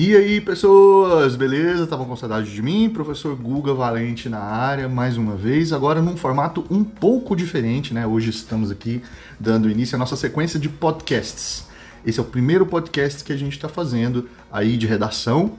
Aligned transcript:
E 0.00 0.14
aí, 0.14 0.40
pessoas, 0.40 1.34
beleza? 1.34 1.82
Estavam 1.82 2.06
com 2.06 2.14
saudade 2.14 2.54
de 2.54 2.62
mim? 2.62 2.88
Professor 2.88 3.34
Guga 3.34 3.74
Valente 3.74 4.28
na 4.28 4.38
área, 4.38 4.88
mais 4.88 5.16
uma 5.16 5.34
vez, 5.34 5.72
agora 5.72 6.00
num 6.00 6.16
formato 6.16 6.64
um 6.70 6.84
pouco 6.84 7.34
diferente, 7.34 7.92
né? 7.92 8.06
Hoje 8.06 8.30
estamos 8.30 8.70
aqui 8.70 9.02
dando 9.40 9.68
início 9.68 9.96
à 9.96 9.98
nossa 9.98 10.14
sequência 10.14 10.56
de 10.56 10.68
podcasts. 10.68 11.64
Esse 12.06 12.20
é 12.20 12.22
o 12.22 12.24
primeiro 12.24 12.64
podcast 12.64 13.24
que 13.24 13.32
a 13.32 13.36
gente 13.36 13.54
está 13.54 13.68
fazendo 13.68 14.28
aí 14.52 14.76
de 14.76 14.86
redação 14.86 15.58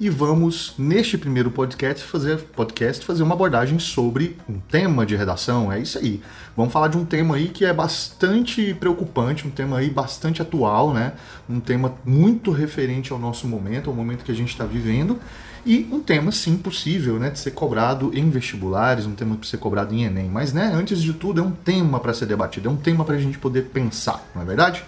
e 0.00 0.08
vamos, 0.08 0.72
neste 0.78 1.18
primeiro 1.18 1.50
podcast 1.50 2.02
fazer, 2.06 2.38
podcast, 2.38 3.04
fazer 3.04 3.22
uma 3.22 3.34
abordagem 3.34 3.78
sobre 3.78 4.38
um 4.48 4.58
tema 4.58 5.04
de 5.04 5.14
redação. 5.14 5.70
É 5.70 5.78
isso 5.78 5.98
aí. 5.98 6.22
Vamos 6.56 6.72
falar 6.72 6.88
de 6.88 6.96
um 6.96 7.04
tema 7.04 7.36
aí 7.36 7.48
que 7.48 7.66
é 7.66 7.72
bastante 7.72 8.72
preocupante, 8.72 9.46
um 9.46 9.50
tema 9.50 9.76
aí 9.76 9.90
bastante 9.90 10.40
atual, 10.40 10.94
né? 10.94 11.12
Um 11.46 11.60
tema 11.60 11.94
muito 12.02 12.50
referente 12.50 13.12
ao 13.12 13.18
nosso 13.18 13.46
momento, 13.46 13.90
ao 13.90 13.94
momento 13.94 14.24
que 14.24 14.32
a 14.32 14.34
gente 14.34 14.48
está 14.48 14.64
vivendo. 14.64 15.18
E 15.66 15.86
um 15.92 16.00
tema, 16.00 16.32
sim, 16.32 16.56
possível, 16.56 17.18
né, 17.18 17.28
de 17.28 17.38
ser 17.38 17.50
cobrado 17.50 18.10
em 18.14 18.30
vestibulares, 18.30 19.04
um 19.04 19.12
tema 19.12 19.36
para 19.36 19.46
ser 19.46 19.58
cobrado 19.58 19.94
em 19.94 20.04
Enem. 20.04 20.30
Mas, 20.30 20.54
né, 20.54 20.72
antes 20.74 21.02
de 21.02 21.12
tudo, 21.12 21.42
é 21.42 21.44
um 21.44 21.50
tema 21.50 22.00
para 22.00 22.14
ser 22.14 22.24
debatido, 22.24 22.70
é 22.70 22.72
um 22.72 22.76
tema 22.76 23.04
para 23.04 23.16
a 23.16 23.20
gente 23.20 23.38
poder 23.38 23.66
pensar, 23.66 24.26
não 24.34 24.40
é 24.40 24.44
verdade? 24.46 24.82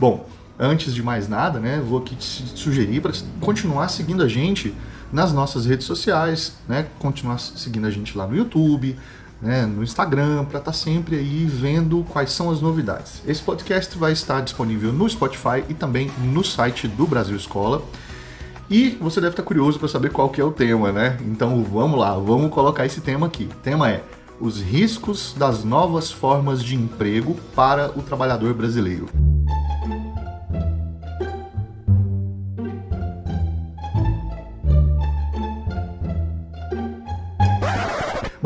Bom, 0.00 0.28
antes 0.58 0.94
de 0.94 1.02
mais 1.02 1.28
nada, 1.28 1.60
né, 1.60 1.80
vou 1.84 1.98
aqui 2.00 2.16
te 2.16 2.58
sugerir 2.58 3.00
para 3.00 3.12
continuar 3.40 3.88
seguindo 3.88 4.22
a 4.22 4.28
gente 4.28 4.74
nas 5.12 5.32
nossas 5.32 5.64
redes 5.66 5.86
sociais, 5.86 6.54
né, 6.68 6.86
continuar 6.98 7.38
seguindo 7.38 7.86
a 7.86 7.90
gente 7.90 8.16
lá 8.16 8.26
no 8.26 8.36
YouTube, 8.36 8.96
né, 9.40 9.64
no 9.64 9.82
Instagram, 9.82 10.44
para 10.44 10.58
estar 10.58 10.72
tá 10.72 10.72
sempre 10.72 11.16
aí 11.16 11.46
vendo 11.46 12.04
quais 12.10 12.32
são 12.32 12.50
as 12.50 12.60
novidades. 12.60 13.22
Esse 13.26 13.42
podcast 13.42 13.96
vai 13.96 14.12
estar 14.12 14.40
disponível 14.40 14.92
no 14.92 15.08
Spotify 15.08 15.64
e 15.68 15.74
também 15.74 16.10
no 16.18 16.44
site 16.44 16.88
do 16.88 17.06
Brasil 17.06 17.36
Escola. 17.36 17.82
E 18.70 18.98
você 19.00 19.20
deve 19.20 19.32
estar 19.32 19.42
curioso 19.42 19.78
para 19.78 19.88
saber 19.88 20.10
qual 20.10 20.28
que 20.28 20.40
é 20.40 20.44
o 20.44 20.52
tema, 20.52 20.92
né? 20.92 21.16
Então 21.22 21.64
vamos 21.64 21.98
lá, 21.98 22.12
vamos 22.18 22.50
colocar 22.50 22.84
esse 22.84 23.00
tema 23.00 23.26
aqui. 23.26 23.44
O 23.44 23.54
tema 23.62 23.90
é 23.90 24.04
os 24.38 24.60
riscos 24.60 25.34
das 25.36 25.64
novas 25.64 26.12
formas 26.12 26.62
de 26.62 26.74
emprego 26.74 27.34
para 27.54 27.90
o 27.98 28.02
trabalhador 28.02 28.52
brasileiro. 28.52 29.27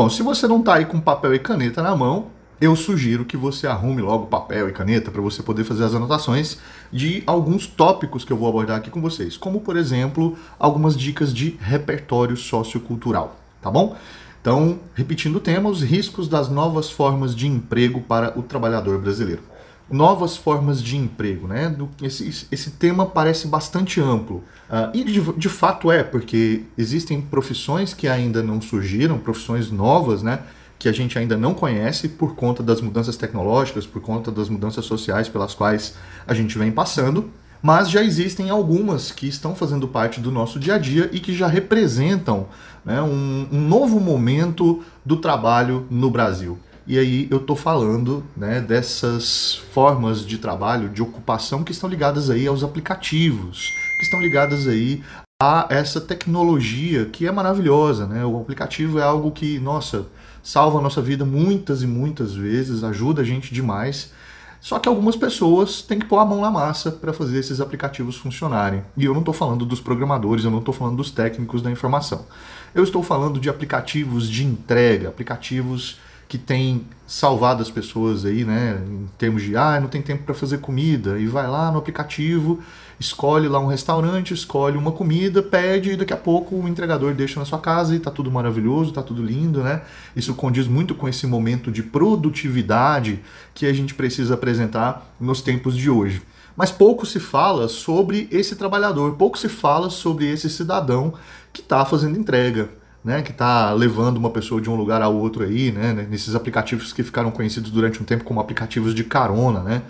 Bom, 0.03 0.11
se 0.11 0.21
você 0.21 0.49
não 0.49 0.59
está 0.59 0.75
aí 0.75 0.85
com 0.85 1.01
papel 1.01 1.33
e 1.33 1.39
caneta 1.39 1.81
na 1.81 1.95
mão, 1.95 2.27
eu 2.61 2.75
sugiro 2.75 3.25
que 3.25 3.37
você 3.37 3.69
arrume 3.69 4.03
logo 4.03 4.27
papel 4.27 4.69
e 4.69 4.73
caneta 4.73 5.13
para 5.13 5.23
você 5.23 5.45
poder 5.45 5.63
fazer 5.63 5.85
as 5.85 5.95
anotações 5.95 6.59
de 6.91 7.23
alguns 7.25 7.69
tópicos 7.69 8.25
que 8.25 8.33
eu 8.33 8.37
vou 8.37 8.49
abordar 8.49 8.79
aqui 8.79 8.91
com 8.91 9.01
vocês, 9.01 9.37
como 9.37 9.61
por 9.61 9.77
exemplo, 9.77 10.37
algumas 10.59 10.97
dicas 10.97 11.33
de 11.33 11.57
repertório 11.61 12.37
sociocultural, 12.37 13.37
tá 13.61 13.71
bom? 13.71 13.97
Então, 14.41 14.81
repetindo 14.93 15.37
o 15.37 15.41
tema, 15.41 15.71
os 15.71 15.85
riscos 15.85 16.27
das 16.27 16.49
novas 16.49 16.91
formas 16.91 17.33
de 17.33 17.47
emprego 17.47 18.01
para 18.01 18.37
o 18.37 18.43
trabalhador 18.43 18.99
brasileiro. 18.99 19.52
Novas 19.93 20.37
formas 20.37 20.83
de 20.83 20.97
emprego, 20.97 21.47
né? 21.47 21.77
Esse, 22.03 22.47
esse 22.51 22.71
tema 22.71 23.05
parece 23.05 23.47
bastante 23.47 24.01
amplo. 24.01 24.43
Uh, 24.69 24.91
e 24.95 25.05
de, 25.05 25.21
de, 25.21 25.49
fato 25.49 25.93
é, 25.93 26.03
porque 26.03 26.65
existem 26.79 27.21
profissões 27.21 27.93
que 27.93 28.09
ainda 28.09 28.43
não 28.43 28.61
surgiram, 28.61 29.19
profissões 29.19 29.71
novas, 29.71 30.23
né? 30.23 30.41
Que 30.79 30.89
a 30.89 30.93
gente 30.93 31.19
ainda 31.19 31.37
não 31.37 31.53
conhece 31.53 32.09
por 32.09 32.35
conta 32.35 32.63
das 32.63 32.81
mudanças 32.81 33.17
tecnológicas, 33.17 33.87
por 33.87 34.01
conta 34.01 34.31
das 34.33 34.49
mudanças 34.49 34.87
sociais 34.87 35.29
pelas 35.29 35.55
quais 35.55 35.95
a 36.27 36.33
gente 36.33 36.57
vem 36.59 36.73
passando. 36.73 37.31
Mas 37.63 37.89
já 37.89 38.03
existem 38.03 38.51
algumas 38.51 39.13
que 39.13 39.29
estão 39.29 39.55
fazendo 39.55 39.87
parte 39.87 40.21
do 40.21 40.33
nosso 40.33 40.59
dia 40.59 40.75
a 40.75 40.79
dia 40.79 41.09
e 41.13 41.21
que 41.21 41.33
já 41.33 41.47
representam 41.47 42.49
né, 42.85 43.01
um, 43.01 43.47
um 43.53 43.61
novo 43.61 44.01
momento 44.01 44.83
do 45.05 45.17
trabalho 45.17 45.87
no 45.89 46.11
Brasil. 46.11 46.59
E 46.87 46.99
aí 46.99 47.29
eu 47.31 47.39
estou 47.39 47.55
falando 47.55 48.25
né, 48.37 48.61
dessas 48.61 49.63
formas 49.73 50.27
de 50.27 50.39
trabalho, 50.39 50.89
de 50.89 51.01
ocupação 51.01 51.63
que 51.63 51.73
estão 51.73 51.89
ligadas 51.89 52.29
aí 52.29 52.47
aos 52.47 52.65
aplicativos, 52.65 53.73
que 53.99 54.05
estão 54.05 54.21
ligadas 54.21 54.67
aí 54.67 55.03
a 55.41 55.67
essa 55.71 56.01
tecnologia 56.01 57.07
que 57.07 57.27
é 57.27 57.33
maravilhosa, 57.33 58.07
né? 58.07 58.25
O 58.25 58.41
aplicativo 58.41 58.99
é 58.99 59.03
algo 59.03 59.31
que, 59.31 59.59
nossa, 59.59 60.07
salva 60.43 60.79
a 60.79 60.83
nossa 60.83 61.03
vida 61.03 61.25
muitas 61.25 61.83
e 61.83 61.87
muitas 61.87 62.35
vezes, 62.35 62.85
ajuda 62.85 63.23
a 63.23 63.25
gente 63.25 63.53
demais. 63.53 64.13
Só 64.61 64.79
que 64.79 64.89
algumas 64.89 65.17
pessoas 65.17 65.83
têm 65.83 65.99
que 65.99 66.07
pôr 66.07 66.19
a 66.19 66.25
mão 66.25 66.41
na 66.41 66.51
massa 66.51 66.93
para 66.93 67.13
fazer 67.13 67.39
esses 67.41 67.61
aplicativos 67.61 68.17
funcionarem. 68.17 68.85
E 68.97 69.05
eu 69.05 69.13
não 69.13 69.19
estou 69.21 69.35
falando 69.35 69.67
dos 69.67 69.81
programadores, 69.81 70.45
eu 70.45 70.51
não 70.53 70.61
estou 70.61 70.73
falando 70.73 70.97
dos 70.97 71.11
técnicos 71.11 71.61
da 71.61 71.71
informação. 71.71 72.25
Eu 72.73 72.85
estou 72.85 73.03
falando 73.03 73.41
de 73.41 73.49
aplicativos 73.49 74.29
de 74.29 74.45
entrega, 74.45 75.09
aplicativos 75.09 75.99
que 76.33 76.39
tem 76.39 76.87
salvado 77.07 77.61
as 77.61 77.71
pessoas 77.71 78.25
aí, 78.25 78.43
né, 78.43 78.83
em 78.89 79.07
termos 79.19 79.43
de, 79.43 79.55
ah, 79.55 79.79
não 79.79 79.87
tem 79.87 80.01
tempo 80.01 80.23
para 80.23 80.33
fazer 80.33 80.61
comida, 80.61 81.19
e 81.19 81.27
vai 81.27 81.47
lá 81.47 81.71
no 81.71 81.77
aplicativo, 81.77 82.59
escolhe 82.99 83.47
lá 83.49 83.61
um 83.61 83.67
restaurante, 83.67 84.33
escolhe 84.33 84.79
uma 84.79 84.93
comida, 84.93 85.43
pede 85.43 85.91
e 85.91 85.97
daqui 85.97 86.15
a 86.15 86.17
pouco 86.17 86.57
o 86.57 86.67
entregador 86.67 87.13
deixa 87.13 87.39
na 87.39 87.45
sua 87.45 87.59
casa 87.59 87.95
e 87.95 87.99
tá 87.99 88.11
tudo 88.11 88.31
maravilhoso, 88.31 88.95
tá 88.95 89.03
tudo 89.03 89.23
lindo, 89.23 89.63
né? 89.63 89.83
Isso 90.17 90.33
condiz 90.35 90.67
muito 90.67 90.95
com 90.95 91.07
esse 91.07 91.27
momento 91.27 91.71
de 91.71 91.83
produtividade 91.83 93.21
que 93.53 93.67
a 93.67 93.73
gente 93.75 93.93
precisa 93.93 94.33
apresentar 94.33 95.15
nos 95.21 95.43
tempos 95.43 95.77
de 95.77 95.91
hoje. 95.91 96.23
Mas 96.57 96.71
pouco 96.71 97.05
se 97.05 97.21
fala 97.21 97.69
sobre 97.69 98.27
esse 98.31 98.57
trabalhador, 98.57 99.17
pouco 99.17 99.39
se 99.39 99.51
fala 99.51 99.91
sobre 99.91 100.33
esse 100.33 100.49
cidadão 100.49 101.13
que 101.53 101.61
está 101.61 101.85
fazendo 101.85 102.19
entrega, 102.19 102.71
né, 103.05 103.23
que 103.23 103.31
está 103.31 103.73
levando 103.73 104.17
uma 104.17 104.31
pessoa 104.31 104.61
de 104.61 104.71
um 104.71 104.75
lugar 104.75 105.03
ao 105.03 105.15
outro 105.15 105.45
aí, 105.45 105.73
né, 105.73 106.07
nesses 106.09 106.35
aplicativos 106.35 106.93
que 106.93 107.03
ficaram 107.03 107.31
conhecidos 107.31 107.71
durante 107.71 108.01
um 108.01 108.05
tempo 108.05 108.25
como 108.25 108.41
aplicativos 108.41 108.95
de 108.95 109.05
carona, 109.05 109.61
né. 109.61 109.83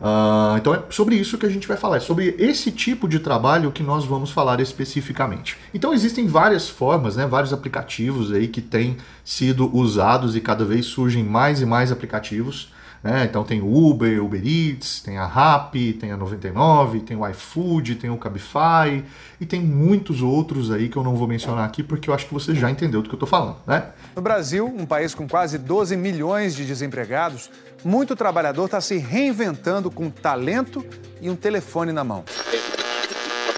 Uh, 0.00 0.58
então 0.58 0.74
é 0.74 0.82
sobre 0.90 1.14
isso 1.14 1.38
que 1.38 1.46
a 1.46 1.48
gente 1.48 1.68
vai 1.68 1.76
falar, 1.76 1.98
é 1.98 2.00
sobre 2.00 2.34
esse 2.36 2.72
tipo 2.72 3.08
de 3.08 3.20
trabalho 3.20 3.70
que 3.70 3.84
nós 3.84 4.04
vamos 4.04 4.32
falar 4.32 4.58
especificamente. 4.60 5.56
Então 5.72 5.94
existem 5.94 6.26
várias 6.26 6.68
formas, 6.68 7.14
né, 7.14 7.24
vários 7.24 7.52
aplicativos 7.52 8.32
aí 8.32 8.48
que 8.48 8.60
têm 8.60 8.96
sido 9.24 9.72
usados 9.72 10.34
e 10.34 10.40
cada 10.40 10.64
vez 10.64 10.86
surgem 10.86 11.22
mais 11.22 11.60
e 11.60 11.66
mais 11.66 11.92
aplicativos 11.92 12.71
né? 13.02 13.24
Então 13.24 13.42
tem 13.42 13.60
o 13.60 13.90
Uber, 13.90 14.22
Uber 14.22 14.40
Eats, 14.44 15.00
tem 15.00 15.18
a 15.18 15.26
Rappi, 15.26 15.92
tem 15.92 16.12
a 16.12 16.16
99, 16.16 17.00
tem 17.00 17.16
o 17.16 17.28
iFood, 17.28 17.96
tem 17.96 18.10
o 18.10 18.16
Cabify 18.16 19.04
e 19.40 19.46
tem 19.46 19.60
muitos 19.60 20.22
outros 20.22 20.70
aí 20.70 20.88
que 20.88 20.96
eu 20.96 21.02
não 21.02 21.16
vou 21.16 21.26
mencionar 21.26 21.64
aqui 21.64 21.82
porque 21.82 22.08
eu 22.08 22.14
acho 22.14 22.26
que 22.26 22.34
você 22.34 22.54
já 22.54 22.70
entendeu 22.70 23.02
do 23.02 23.08
que 23.08 23.14
eu 23.14 23.16
estou 23.16 23.28
falando, 23.28 23.56
né? 23.66 23.88
No 24.14 24.22
Brasil, 24.22 24.66
um 24.66 24.86
país 24.86 25.14
com 25.14 25.28
quase 25.28 25.58
12 25.58 25.96
milhões 25.96 26.54
de 26.54 26.64
desempregados, 26.64 27.50
muito 27.84 28.14
trabalhador 28.14 28.66
está 28.66 28.80
se 28.80 28.96
reinventando 28.98 29.90
com 29.90 30.08
talento 30.08 30.84
e 31.20 31.28
um 31.28 31.34
telefone 31.34 31.92
na 31.92 32.04
mão. 32.04 32.24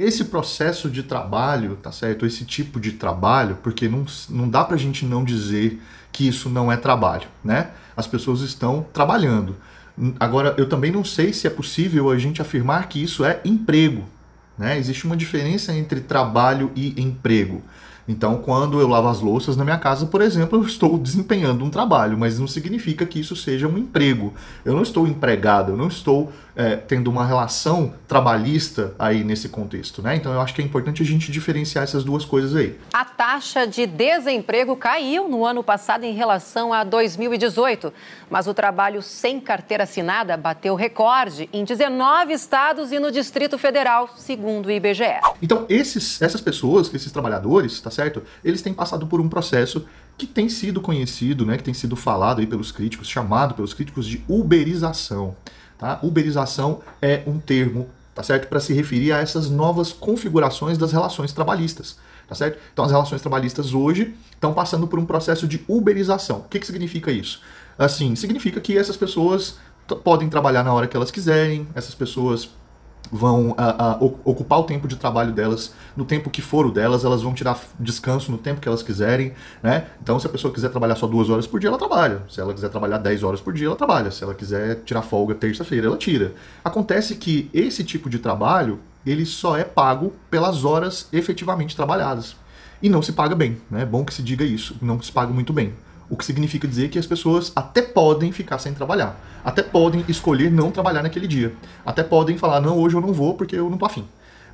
Esse 0.00 0.24
processo 0.24 0.90
de 0.90 1.02
trabalho, 1.02 1.76
tá 1.76 1.92
certo? 1.92 2.26
Esse 2.26 2.44
tipo 2.44 2.80
de 2.80 2.92
trabalho, 2.92 3.58
porque 3.62 3.88
não, 3.88 4.04
não 4.28 4.48
dá 4.48 4.64
pra 4.64 4.76
gente 4.76 5.04
não 5.04 5.22
dizer 5.22 5.80
que 6.10 6.26
isso 6.26 6.48
não 6.48 6.70
é 6.70 6.76
trabalho, 6.76 7.28
né? 7.44 7.70
As 7.96 8.06
pessoas 8.06 8.40
estão 8.40 8.86
trabalhando. 8.92 9.56
Agora, 10.18 10.54
eu 10.58 10.68
também 10.68 10.90
não 10.90 11.04
sei 11.04 11.32
se 11.32 11.46
é 11.46 11.50
possível 11.50 12.10
a 12.10 12.18
gente 12.18 12.42
afirmar 12.42 12.88
que 12.88 13.02
isso 13.02 13.24
é 13.24 13.40
emprego. 13.44 14.04
Né? 14.58 14.78
Existe 14.78 15.04
uma 15.04 15.16
diferença 15.16 15.72
entre 15.72 16.00
trabalho 16.00 16.72
e 16.74 17.00
emprego. 17.00 17.62
Então, 18.06 18.36
quando 18.36 18.80
eu 18.80 18.86
lavo 18.86 19.08
as 19.08 19.20
louças 19.20 19.56
na 19.56 19.64
minha 19.64 19.78
casa, 19.78 20.06
por 20.06 20.20
exemplo, 20.20 20.58
eu 20.58 20.66
estou 20.66 20.98
desempenhando 20.98 21.64
um 21.64 21.70
trabalho, 21.70 22.18
mas 22.18 22.38
não 22.38 22.46
significa 22.46 23.06
que 23.06 23.20
isso 23.20 23.34
seja 23.34 23.66
um 23.66 23.78
emprego. 23.78 24.34
Eu 24.64 24.74
não 24.74 24.82
estou 24.82 25.06
empregado, 25.06 25.72
eu 25.72 25.76
não 25.76 25.88
estou 25.88 26.32
é, 26.56 26.76
tendo 26.76 27.10
uma 27.10 27.26
relação 27.26 27.94
trabalhista 28.06 28.94
aí 28.98 29.24
nesse 29.24 29.48
contexto, 29.48 30.00
né? 30.02 30.16
Então, 30.16 30.32
eu 30.32 30.40
acho 30.40 30.54
que 30.54 30.62
é 30.62 30.64
importante 30.64 31.02
a 31.02 31.06
gente 31.06 31.30
diferenciar 31.30 31.84
essas 31.84 32.04
duas 32.04 32.24
coisas 32.24 32.54
aí. 32.54 32.78
A 32.92 33.04
taxa 33.04 33.66
de 33.66 33.86
desemprego 33.86 34.76
caiu 34.76 35.28
no 35.28 35.44
ano 35.44 35.62
passado 35.62 36.04
em 36.04 36.14
relação 36.14 36.72
a 36.72 36.84
2018, 36.84 37.92
mas 38.30 38.46
o 38.46 38.54
trabalho 38.54 39.02
sem 39.02 39.40
carteira 39.40 39.84
assinada 39.84 40.36
bateu 40.36 40.74
recorde 40.74 41.48
em 41.52 41.64
19 41.64 42.32
estados 42.32 42.92
e 42.92 42.98
no 42.98 43.10
Distrito 43.10 43.58
Federal, 43.58 44.08
segundo 44.16 44.66
o 44.66 44.70
IBGE. 44.70 45.20
Então, 45.42 45.66
esses, 45.68 46.20
essas 46.22 46.40
pessoas, 46.40 46.92
esses 46.94 47.10
trabalhadores, 47.10 47.80
tá 47.80 47.90
certo? 47.90 48.22
Eles 48.44 48.62
têm 48.62 48.72
passado 48.72 49.06
por 49.06 49.20
um 49.20 49.28
processo 49.28 49.86
que 50.16 50.26
tem 50.26 50.48
sido 50.48 50.80
conhecido, 50.80 51.44
né, 51.44 51.56
que 51.56 51.64
tem 51.64 51.74
sido 51.74 51.96
falado 51.96 52.40
aí 52.40 52.46
pelos 52.46 52.70
críticos, 52.70 53.08
chamado 53.08 53.54
pelos 53.54 53.74
críticos 53.74 54.06
de 54.06 54.24
uberização. 54.28 55.36
Tá? 55.78 55.98
Uberização 56.02 56.80
é 57.02 57.22
um 57.26 57.38
termo, 57.38 57.88
tá 58.14 58.22
certo, 58.22 58.48
para 58.48 58.60
se 58.60 58.72
referir 58.72 59.12
a 59.12 59.18
essas 59.18 59.50
novas 59.50 59.92
configurações 59.92 60.78
das 60.78 60.92
relações 60.92 61.32
trabalhistas. 61.32 61.98
Tá 62.26 62.34
certo? 62.34 62.58
Então 62.72 62.84
as 62.84 62.90
relações 62.90 63.20
trabalhistas 63.20 63.74
hoje 63.74 64.14
estão 64.32 64.54
passando 64.54 64.86
por 64.86 64.98
um 64.98 65.04
processo 65.04 65.46
de 65.46 65.62
uberização. 65.68 66.38
O 66.38 66.48
que, 66.48 66.58
que 66.58 66.66
significa 66.66 67.12
isso? 67.12 67.42
Assim, 67.78 68.16
significa 68.16 68.60
que 68.60 68.78
essas 68.78 68.96
pessoas 68.96 69.58
podem 70.02 70.28
trabalhar 70.30 70.62
na 70.62 70.72
hora 70.72 70.86
que 70.86 70.96
elas 70.96 71.10
quiserem, 71.10 71.68
essas 71.74 71.94
pessoas 71.94 72.48
vão 73.10 73.54
a, 73.56 73.92
a, 73.92 73.96
ocupar 74.24 74.60
o 74.60 74.64
tempo 74.64 74.88
de 74.88 74.96
trabalho 74.96 75.32
delas 75.32 75.72
no 75.96 76.04
tempo 76.04 76.30
que 76.30 76.42
for 76.42 76.66
o 76.66 76.70
delas, 76.70 77.04
elas 77.04 77.22
vão 77.22 77.32
tirar 77.32 77.58
descanso 77.78 78.30
no 78.30 78.38
tempo 78.38 78.60
que 78.60 78.68
elas 78.68 78.82
quiserem, 78.82 79.32
né? 79.62 79.86
Então, 80.02 80.18
se 80.18 80.26
a 80.26 80.30
pessoa 80.30 80.52
quiser 80.52 80.70
trabalhar 80.70 80.96
só 80.96 81.06
duas 81.06 81.30
horas 81.30 81.46
por 81.46 81.60
dia, 81.60 81.68
ela 81.68 81.78
trabalha. 81.78 82.22
Se 82.28 82.40
ela 82.40 82.52
quiser 82.52 82.68
trabalhar 82.68 82.98
10 82.98 83.22
horas 83.22 83.40
por 83.40 83.52
dia, 83.52 83.66
ela 83.66 83.76
trabalha. 83.76 84.10
Se 84.10 84.24
ela 84.24 84.34
quiser 84.34 84.82
tirar 84.84 85.02
folga 85.02 85.34
terça-feira, 85.34 85.86
ela 85.86 85.96
tira. 85.96 86.34
Acontece 86.64 87.16
que 87.16 87.50
esse 87.52 87.84
tipo 87.84 88.10
de 88.10 88.18
trabalho, 88.18 88.80
ele 89.06 89.24
só 89.24 89.56
é 89.56 89.64
pago 89.64 90.12
pelas 90.30 90.64
horas 90.64 91.08
efetivamente 91.12 91.76
trabalhadas. 91.76 92.36
E 92.82 92.88
não 92.88 93.00
se 93.00 93.12
paga 93.12 93.34
bem, 93.34 93.58
né? 93.70 93.82
É 93.82 93.86
bom 93.86 94.04
que 94.04 94.12
se 94.12 94.22
diga 94.22 94.44
isso, 94.44 94.76
não 94.82 95.00
se 95.00 95.10
paga 95.10 95.32
muito 95.32 95.52
bem. 95.52 95.72
O 96.14 96.16
que 96.16 96.24
significa 96.24 96.68
dizer 96.68 96.90
que 96.90 96.98
as 96.98 97.08
pessoas 97.08 97.50
até 97.56 97.82
podem 97.82 98.30
ficar 98.30 98.60
sem 98.60 98.72
trabalhar, 98.72 99.20
até 99.44 99.64
podem 99.64 100.04
escolher 100.06 100.48
não 100.48 100.70
trabalhar 100.70 101.02
naquele 101.02 101.26
dia, 101.26 101.52
até 101.84 102.04
podem 102.04 102.38
falar, 102.38 102.60
não, 102.60 102.78
hoje 102.78 102.94
eu 102.94 103.00
não 103.00 103.12
vou 103.12 103.34
porque 103.34 103.56
eu 103.56 103.68
não 103.68 103.76
tô 103.76 103.84
afim. 103.84 104.06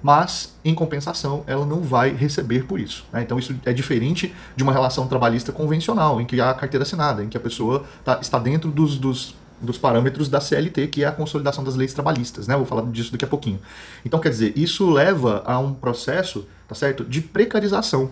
Mas, 0.03 0.57
em 0.65 0.75
compensação, 0.75 1.45
ela 1.47 1.67
não 1.67 1.83
vai 1.83 2.15
receber 2.15 2.65
por 2.65 2.81
isso. 2.81 3.05
Né? 3.13 3.21
Então, 3.21 3.39
isso 3.39 3.55
é 3.67 3.75
diferente 3.75 4.35
de 4.57 4.63
uma 4.63 4.73
relação 4.73 5.07
trabalhista 5.07 5.53
convencional, 5.53 6.19
em 6.19 6.25
que 6.25 6.41
há 6.41 6.55
carteira 6.55 6.83
assinada, 6.83 7.23
em 7.23 7.29
que 7.29 7.37
a 7.37 7.41
pessoa 7.41 7.85
tá, 8.03 8.19
está 8.23 8.39
dentro 8.39 8.71
dos, 8.71 8.97
dos 8.97 9.37
dos 9.61 9.77
parâmetros 9.77 10.31
da 10.31 10.41
CLT, 10.41 10.87
que 10.87 11.05
é 11.05 11.07
a 11.07 11.13
consolidação 11.13 11.63
das 11.63 11.77
leis 11.77 11.93
trabalhistas, 11.93 12.47
né? 12.47 12.57
Vou 12.57 12.65
falar 12.65 12.81
disso 12.87 13.13
daqui 13.13 13.27
a 13.27 13.29
pouquinho. 13.29 13.61
Então, 14.07 14.19
quer 14.19 14.31
dizer, 14.31 14.55
isso 14.57 14.89
leva 14.89 15.43
a 15.45 15.59
um 15.59 15.75
processo, 15.75 16.47
tá 16.67 16.75
certo, 16.75 17.05
de 17.05 17.21
precarização 17.21 18.11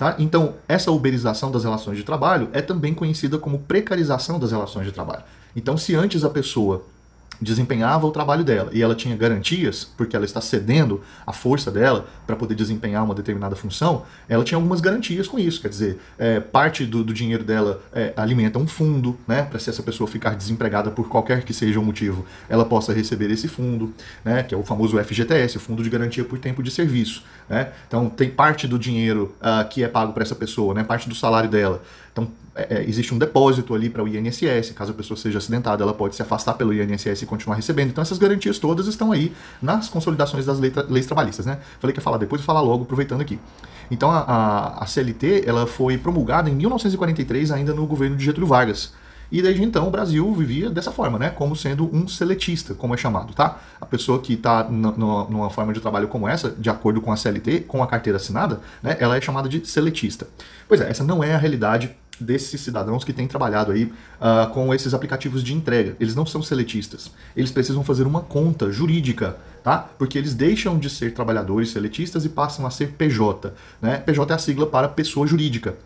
Tá? 0.00 0.16
Então, 0.18 0.54
essa 0.66 0.90
uberização 0.90 1.50
das 1.50 1.64
relações 1.64 1.98
de 1.98 2.04
trabalho 2.04 2.48
é 2.54 2.62
também 2.62 2.94
conhecida 2.94 3.36
como 3.36 3.58
precarização 3.58 4.38
das 4.38 4.50
relações 4.50 4.86
de 4.86 4.92
trabalho. 4.92 5.22
Então, 5.54 5.76
se 5.76 5.94
antes 5.94 6.24
a 6.24 6.30
pessoa 6.30 6.86
desempenhava 7.40 8.06
o 8.06 8.10
trabalho 8.10 8.44
dela 8.44 8.70
e 8.72 8.82
ela 8.82 8.94
tinha 8.94 9.16
garantias, 9.16 9.84
porque 9.96 10.14
ela 10.14 10.24
está 10.24 10.40
cedendo 10.40 11.00
a 11.26 11.32
força 11.32 11.70
dela 11.70 12.06
para 12.26 12.36
poder 12.36 12.54
desempenhar 12.54 13.04
uma 13.04 13.14
determinada 13.14 13.56
função, 13.56 14.04
ela 14.28 14.44
tinha 14.44 14.56
algumas 14.56 14.80
garantias 14.80 15.26
com 15.26 15.38
isso. 15.38 15.60
Quer 15.60 15.68
dizer, 15.68 16.00
é, 16.18 16.40
parte 16.40 16.84
do, 16.84 17.02
do, 17.02 17.14
dinheiro 17.14 17.42
dela 17.42 17.82
é, 17.92 18.12
alimenta 18.16 18.58
um 18.58 18.66
fundo, 18.66 19.18
né, 19.26 19.42
para 19.42 19.58
se 19.58 19.70
essa 19.70 19.82
pessoa 19.82 20.08
ficar 20.08 20.34
desempregada 20.34 20.90
por 20.90 21.08
qualquer 21.08 21.42
que 21.42 21.52
seja 21.52 21.80
o 21.80 21.82
motivo, 21.82 22.26
ela 22.48 22.64
possa 22.64 22.92
receber 22.92 23.30
esse 23.30 23.48
fundo, 23.48 23.92
né, 24.24 24.42
que 24.42 24.54
é 24.54 24.58
o 24.58 24.62
famoso 24.62 25.02
FGTS, 25.02 25.56
o 25.56 25.60
Fundo 25.60 25.82
de 25.82 25.90
Garantia 25.90 26.24
por 26.24 26.38
Tempo 26.38 26.62
de 26.62 26.70
Serviço. 26.70 27.24
Né? 27.48 27.72
Então, 27.86 28.08
tem 28.08 28.30
parte 28.30 28.66
do 28.66 28.78
dinheiro 28.78 29.34
uh, 29.40 29.68
que 29.68 29.82
é 29.82 29.88
pago 29.88 30.12
para 30.12 30.22
essa 30.22 30.34
pessoa, 30.34 30.74
né, 30.74 30.84
parte 30.84 31.08
do 31.08 31.14
salário 31.14 31.50
dela. 31.50 31.82
Então, 32.12 32.28
é, 32.54 32.78
é, 32.78 32.84
existe 32.88 33.14
um 33.14 33.18
depósito 33.18 33.74
ali 33.74 33.88
para 33.88 34.02
o 34.02 34.08
INSS, 34.08 34.72
caso 34.72 34.90
a 34.90 34.94
pessoa 34.94 35.16
seja 35.16 35.38
acidentada, 35.38 35.82
ela 35.82 35.94
pode 35.94 36.16
se 36.16 36.22
afastar 36.22 36.54
pelo 36.54 36.74
INSS 36.74 37.22
e 37.22 37.26
continuar 37.26 37.56
recebendo. 37.56 37.90
Então 37.90 38.02
essas 38.02 38.18
garantias 38.18 38.58
todas 38.58 38.86
estão 38.86 39.12
aí 39.12 39.32
nas 39.62 39.88
consolidações 39.88 40.46
das 40.46 40.58
leis, 40.58 40.74
leis 40.88 41.06
trabalhistas, 41.06 41.46
né? 41.46 41.58
Falei 41.78 41.94
que 41.94 42.00
ia 42.00 42.04
falar 42.04 42.18
depois, 42.18 42.40
vou 42.40 42.46
falar 42.46 42.60
logo, 42.60 42.82
aproveitando 42.82 43.20
aqui. 43.20 43.38
Então 43.90 44.10
a, 44.10 44.18
a, 44.20 44.84
a 44.84 44.86
CLT 44.86 45.44
ela 45.46 45.66
foi 45.66 45.96
promulgada 45.96 46.50
em 46.50 46.54
1943, 46.54 47.52
ainda 47.52 47.72
no 47.72 47.86
governo 47.86 48.16
de 48.16 48.24
Getúlio 48.24 48.48
Vargas. 48.48 48.92
E 49.30 49.40
desde 49.40 49.62
então 49.62 49.86
o 49.86 49.90
Brasil 49.90 50.32
vivia 50.34 50.68
dessa 50.68 50.90
forma, 50.90 51.18
né? 51.18 51.30
Como 51.30 51.54
sendo 51.54 51.88
um 51.94 52.08
seletista, 52.08 52.74
como 52.74 52.94
é 52.94 52.96
chamado, 52.96 53.32
tá? 53.32 53.60
A 53.80 53.86
pessoa 53.86 54.20
que 54.20 54.34
está 54.34 54.64
numa 54.64 55.50
forma 55.50 55.72
de 55.72 55.80
trabalho 55.80 56.08
como 56.08 56.28
essa, 56.28 56.50
de 56.50 56.68
acordo 56.68 57.00
com 57.00 57.12
a 57.12 57.16
CLT, 57.16 57.60
com 57.60 57.82
a 57.82 57.86
carteira 57.86 58.16
assinada, 58.16 58.60
né? 58.82 58.96
Ela 58.98 59.16
é 59.16 59.20
chamada 59.20 59.48
de 59.48 59.64
seletista. 59.66 60.26
Pois 60.68 60.80
é, 60.80 60.90
essa 60.90 61.04
não 61.04 61.22
é 61.22 61.34
a 61.34 61.38
realidade 61.38 61.94
desses 62.20 62.60
cidadãos 62.60 63.02
que 63.02 63.12
têm 63.12 63.26
trabalhado 63.26 63.72
aí 63.72 63.84
uh, 63.84 64.50
com 64.52 64.72
esses 64.74 64.92
aplicativos 64.92 65.42
de 65.42 65.54
entrega. 65.54 65.96
Eles 65.98 66.14
não 66.14 66.26
são 66.26 66.42
seletistas. 66.42 67.10
Eles 67.34 67.50
precisam 67.50 67.82
fazer 67.82 68.06
uma 68.06 68.20
conta 68.20 68.70
jurídica, 68.70 69.36
tá? 69.64 69.78
Porque 69.98 70.18
eles 70.18 70.34
deixam 70.34 70.78
de 70.78 70.90
ser 70.90 71.14
trabalhadores 71.14 71.70
seletistas 71.70 72.24
e 72.24 72.28
passam 72.28 72.66
a 72.66 72.70
ser 72.70 72.92
PJ. 72.92 73.52
Né? 73.80 73.96
PJ 73.98 74.32
é 74.32 74.36
a 74.36 74.38
sigla 74.38 74.66
para 74.66 74.88
pessoa 74.88 75.26
jurídica. 75.26 75.76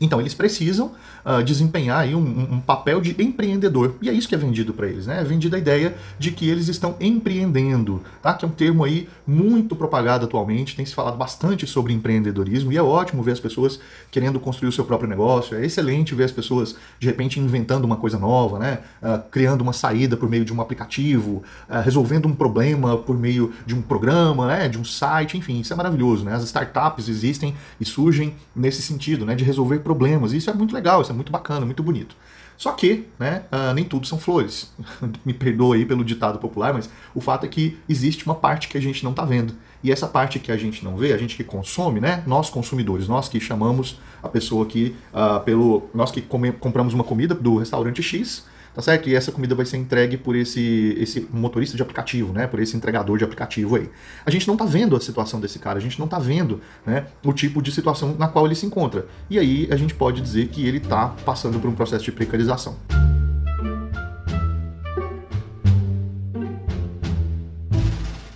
Então, 0.00 0.20
eles 0.20 0.34
precisam 0.34 0.92
uh, 1.24 1.42
desempenhar 1.42 2.00
aí 2.00 2.14
um, 2.14 2.54
um, 2.54 2.60
papel 2.60 3.00
de 3.00 3.14
empreendedor. 3.22 3.94
E 4.02 4.08
é 4.08 4.12
isso 4.12 4.28
que 4.28 4.34
é 4.34 4.38
vendido 4.38 4.72
para 4.72 4.86
eles, 4.86 5.06
né? 5.06 5.20
É 5.20 5.24
vendida 5.24 5.56
a 5.56 5.58
ideia 5.58 5.94
de 6.18 6.30
que 6.30 6.48
eles 6.48 6.68
estão 6.68 6.96
empreendendo, 7.00 8.02
tá? 8.22 8.34
Que 8.34 8.44
é 8.44 8.48
um 8.48 8.50
termo 8.50 8.84
aí 8.84 9.08
muito 9.26 9.74
propagado 9.76 10.24
atualmente, 10.24 10.76
tem 10.76 10.84
se 10.84 10.94
falado 10.94 11.16
bastante 11.16 11.66
sobre 11.66 11.92
empreendedorismo 11.92 12.72
e 12.72 12.76
é 12.76 12.82
ótimo 12.82 13.22
ver 13.22 13.32
as 13.32 13.40
pessoas 13.40 13.80
querendo 14.10 14.38
construir 14.40 14.68
o 14.68 14.72
seu 14.72 14.84
próprio 14.84 15.08
negócio, 15.08 15.56
é 15.56 15.64
excelente 15.64 16.14
ver 16.14 16.24
as 16.24 16.32
pessoas 16.32 16.76
de 16.98 17.06
repente 17.06 17.40
inventando 17.40 17.84
uma 17.84 17.96
coisa 17.96 18.18
nova, 18.18 18.58
né? 18.58 18.78
Uh, 19.02 19.22
criando 19.30 19.62
uma 19.62 19.72
saída 19.72 20.16
por 20.16 20.28
meio 20.28 20.44
de 20.44 20.52
um 20.52 20.60
aplicativo, 20.60 21.42
uh, 21.68 21.80
resolvendo 21.82 22.26
um 22.26 22.34
problema 22.34 22.96
por 22.96 23.18
meio 23.18 23.52
de 23.64 23.74
um 23.74 23.82
programa, 23.82 24.46
né? 24.46 24.68
De 24.68 24.78
um 24.78 24.84
site, 24.84 25.38
enfim, 25.38 25.60
isso 25.60 25.72
é 25.72 25.76
maravilhoso, 25.76 26.24
né? 26.24 26.34
As 26.34 26.42
startups 26.44 27.08
existem 27.08 27.54
e 27.80 27.84
surgem 27.84 28.34
nesse 28.54 28.82
sentido, 28.82 29.24
né? 29.24 29.34
De 29.34 29.44
resolver 29.44 29.78
problemas. 29.84 30.32
Isso 30.32 30.50
é 30.50 30.52
muito 30.52 30.74
legal, 30.74 31.02
isso 31.02 31.12
é 31.12 31.14
muito 31.14 31.30
bacana, 31.30 31.64
muito 31.64 31.82
bonito. 31.82 32.16
Só 32.56 32.72
que, 32.72 33.06
né, 33.18 33.42
uh, 33.52 33.74
nem 33.74 33.84
tudo 33.84 34.06
são 34.06 34.18
flores. 34.18 34.72
Me 35.24 35.32
perdoa 35.32 35.76
aí 35.76 35.84
pelo 35.84 36.04
ditado 36.04 36.38
popular, 36.38 36.72
mas 36.72 36.88
o 37.14 37.20
fato 37.20 37.44
é 37.44 37.48
que 37.48 37.78
existe 37.88 38.24
uma 38.26 38.34
parte 38.34 38.68
que 38.68 38.78
a 38.78 38.80
gente 38.80 39.02
não 39.04 39.10
está 39.10 39.24
vendo. 39.24 39.54
E 39.82 39.92
essa 39.92 40.06
parte 40.06 40.38
que 40.38 40.50
a 40.50 40.56
gente 40.56 40.82
não 40.82 40.96
vê, 40.96 41.12
a 41.12 41.18
gente 41.18 41.36
que 41.36 41.44
consome, 41.44 42.00
né, 42.00 42.22
nós 42.26 42.48
consumidores, 42.48 43.06
nós 43.06 43.28
que 43.28 43.38
chamamos 43.38 43.98
a 44.22 44.28
pessoa 44.28 44.64
que, 44.64 44.96
uh, 45.12 45.40
pelo, 45.40 45.90
nós 45.92 46.10
que 46.10 46.22
come, 46.22 46.52
compramos 46.52 46.94
uma 46.94 47.04
comida 47.04 47.34
do 47.34 47.58
restaurante 47.58 48.02
X, 48.02 48.46
tá 48.74 48.82
certo? 48.82 49.08
E 49.08 49.14
essa 49.14 49.30
comida 49.30 49.54
vai 49.54 49.64
ser 49.64 49.76
entregue 49.76 50.16
por 50.16 50.34
esse, 50.34 50.96
esse 50.98 51.26
motorista 51.32 51.76
de 51.76 51.82
aplicativo, 51.82 52.32
né? 52.32 52.46
Por 52.46 52.60
esse 52.60 52.76
entregador 52.76 53.16
de 53.16 53.24
aplicativo 53.24 53.76
aí. 53.76 53.88
A 54.26 54.30
gente 54.30 54.48
não 54.48 54.56
tá 54.56 54.64
vendo 54.64 54.96
a 54.96 55.00
situação 55.00 55.40
desse 55.40 55.58
cara, 55.58 55.78
a 55.78 55.82
gente 55.82 55.98
não 55.98 56.08
tá 56.08 56.18
vendo, 56.18 56.60
né, 56.84 57.06
o 57.24 57.32
tipo 57.32 57.62
de 57.62 57.70
situação 57.70 58.16
na 58.18 58.28
qual 58.28 58.46
ele 58.46 58.54
se 58.54 58.66
encontra. 58.66 59.06
E 59.30 59.38
aí 59.38 59.68
a 59.70 59.76
gente 59.76 59.94
pode 59.94 60.20
dizer 60.20 60.48
que 60.48 60.66
ele 60.66 60.80
tá 60.80 61.14
passando 61.24 61.58
por 61.60 61.68
um 61.68 61.74
processo 61.74 62.04
de 62.04 62.12
precarização. 62.12 62.76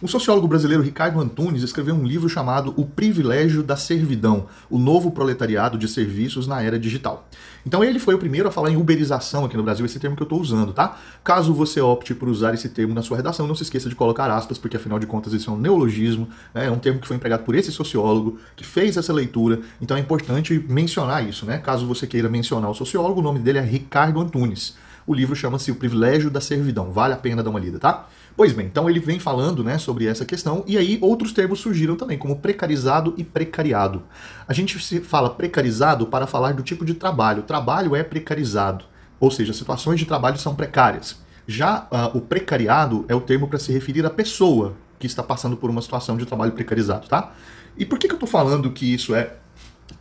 O 0.08 0.10
sociólogo 0.10 0.48
brasileiro 0.48 0.82
Ricardo 0.82 1.20
Antunes 1.20 1.62
escreveu 1.62 1.94
um 1.94 2.02
livro 2.02 2.30
chamado 2.30 2.72
O 2.78 2.86
Privilégio 2.86 3.62
da 3.62 3.76
Servidão, 3.76 4.46
o 4.70 4.78
novo 4.78 5.10
proletariado 5.10 5.76
de 5.76 5.86
serviços 5.86 6.46
na 6.46 6.62
era 6.62 6.78
digital. 6.78 7.28
Então 7.66 7.84
ele 7.84 7.98
foi 7.98 8.14
o 8.14 8.18
primeiro 8.18 8.48
a 8.48 8.50
falar 8.50 8.70
em 8.70 8.78
uberização 8.78 9.44
aqui 9.44 9.54
no 9.54 9.62
Brasil, 9.62 9.84
esse 9.84 10.00
termo 10.00 10.16
que 10.16 10.22
eu 10.22 10.24
estou 10.24 10.40
usando, 10.40 10.72
tá? 10.72 10.96
Caso 11.22 11.52
você 11.52 11.78
opte 11.82 12.14
por 12.14 12.26
usar 12.26 12.54
esse 12.54 12.70
termo 12.70 12.94
na 12.94 13.02
sua 13.02 13.18
redação, 13.18 13.46
não 13.46 13.54
se 13.54 13.64
esqueça 13.64 13.86
de 13.86 13.94
colocar 13.94 14.30
aspas, 14.30 14.56
porque 14.56 14.78
afinal 14.78 14.98
de 14.98 15.06
contas 15.06 15.34
isso 15.34 15.50
é 15.50 15.52
um 15.52 15.58
neologismo, 15.58 16.26
né? 16.54 16.68
é 16.68 16.70
um 16.70 16.78
termo 16.78 17.00
que 17.00 17.06
foi 17.06 17.16
empregado 17.18 17.44
por 17.44 17.54
esse 17.54 17.70
sociólogo, 17.70 18.38
que 18.56 18.64
fez 18.64 18.96
essa 18.96 19.12
leitura, 19.12 19.60
então 19.78 19.94
é 19.94 20.00
importante 20.00 20.58
mencionar 20.70 21.28
isso, 21.28 21.44
né? 21.44 21.58
Caso 21.58 21.86
você 21.86 22.06
queira 22.06 22.30
mencionar 22.30 22.70
o 22.70 22.74
sociólogo, 22.74 23.20
o 23.20 23.22
nome 23.22 23.40
dele 23.40 23.58
é 23.58 23.62
Ricardo 23.62 24.22
Antunes. 24.22 24.74
O 25.06 25.12
livro 25.12 25.36
chama-se 25.36 25.70
O 25.70 25.74
Privilégio 25.74 26.30
da 26.30 26.40
Servidão, 26.40 26.92
vale 26.92 27.12
a 27.12 27.16
pena 27.18 27.42
dar 27.42 27.50
uma 27.50 27.60
lida, 27.60 27.78
tá? 27.78 28.06
Pois 28.38 28.52
bem, 28.52 28.66
então 28.66 28.88
ele 28.88 29.00
vem 29.00 29.18
falando 29.18 29.64
né, 29.64 29.78
sobre 29.78 30.06
essa 30.06 30.24
questão, 30.24 30.62
e 30.64 30.78
aí 30.78 30.96
outros 31.00 31.32
termos 31.32 31.58
surgiram 31.58 31.96
também, 31.96 32.16
como 32.16 32.36
precarizado 32.36 33.12
e 33.16 33.24
precariado. 33.24 34.04
A 34.46 34.52
gente 34.52 34.78
se 34.78 35.00
fala 35.00 35.30
precarizado 35.30 36.06
para 36.06 36.24
falar 36.24 36.54
do 36.54 36.62
tipo 36.62 36.84
de 36.84 36.94
trabalho. 36.94 37.40
O 37.40 37.42
trabalho 37.42 37.96
é 37.96 38.04
precarizado, 38.04 38.84
ou 39.18 39.28
seja, 39.28 39.52
situações 39.52 39.98
de 39.98 40.06
trabalho 40.06 40.38
são 40.38 40.54
precárias. 40.54 41.18
Já 41.48 41.88
uh, 41.90 42.16
o 42.16 42.20
precariado 42.20 43.04
é 43.08 43.14
o 43.14 43.20
termo 43.20 43.48
para 43.48 43.58
se 43.58 43.72
referir 43.72 44.06
à 44.06 44.10
pessoa 44.10 44.76
que 45.00 45.08
está 45.08 45.24
passando 45.24 45.56
por 45.56 45.68
uma 45.68 45.82
situação 45.82 46.16
de 46.16 46.24
trabalho 46.24 46.52
precarizado, 46.52 47.08
tá? 47.08 47.32
E 47.76 47.84
por 47.84 47.98
que, 47.98 48.06
que 48.06 48.12
eu 48.14 48.18
estou 48.18 48.28
falando 48.28 48.70
que 48.70 48.94
isso 48.94 49.16
é 49.16 49.34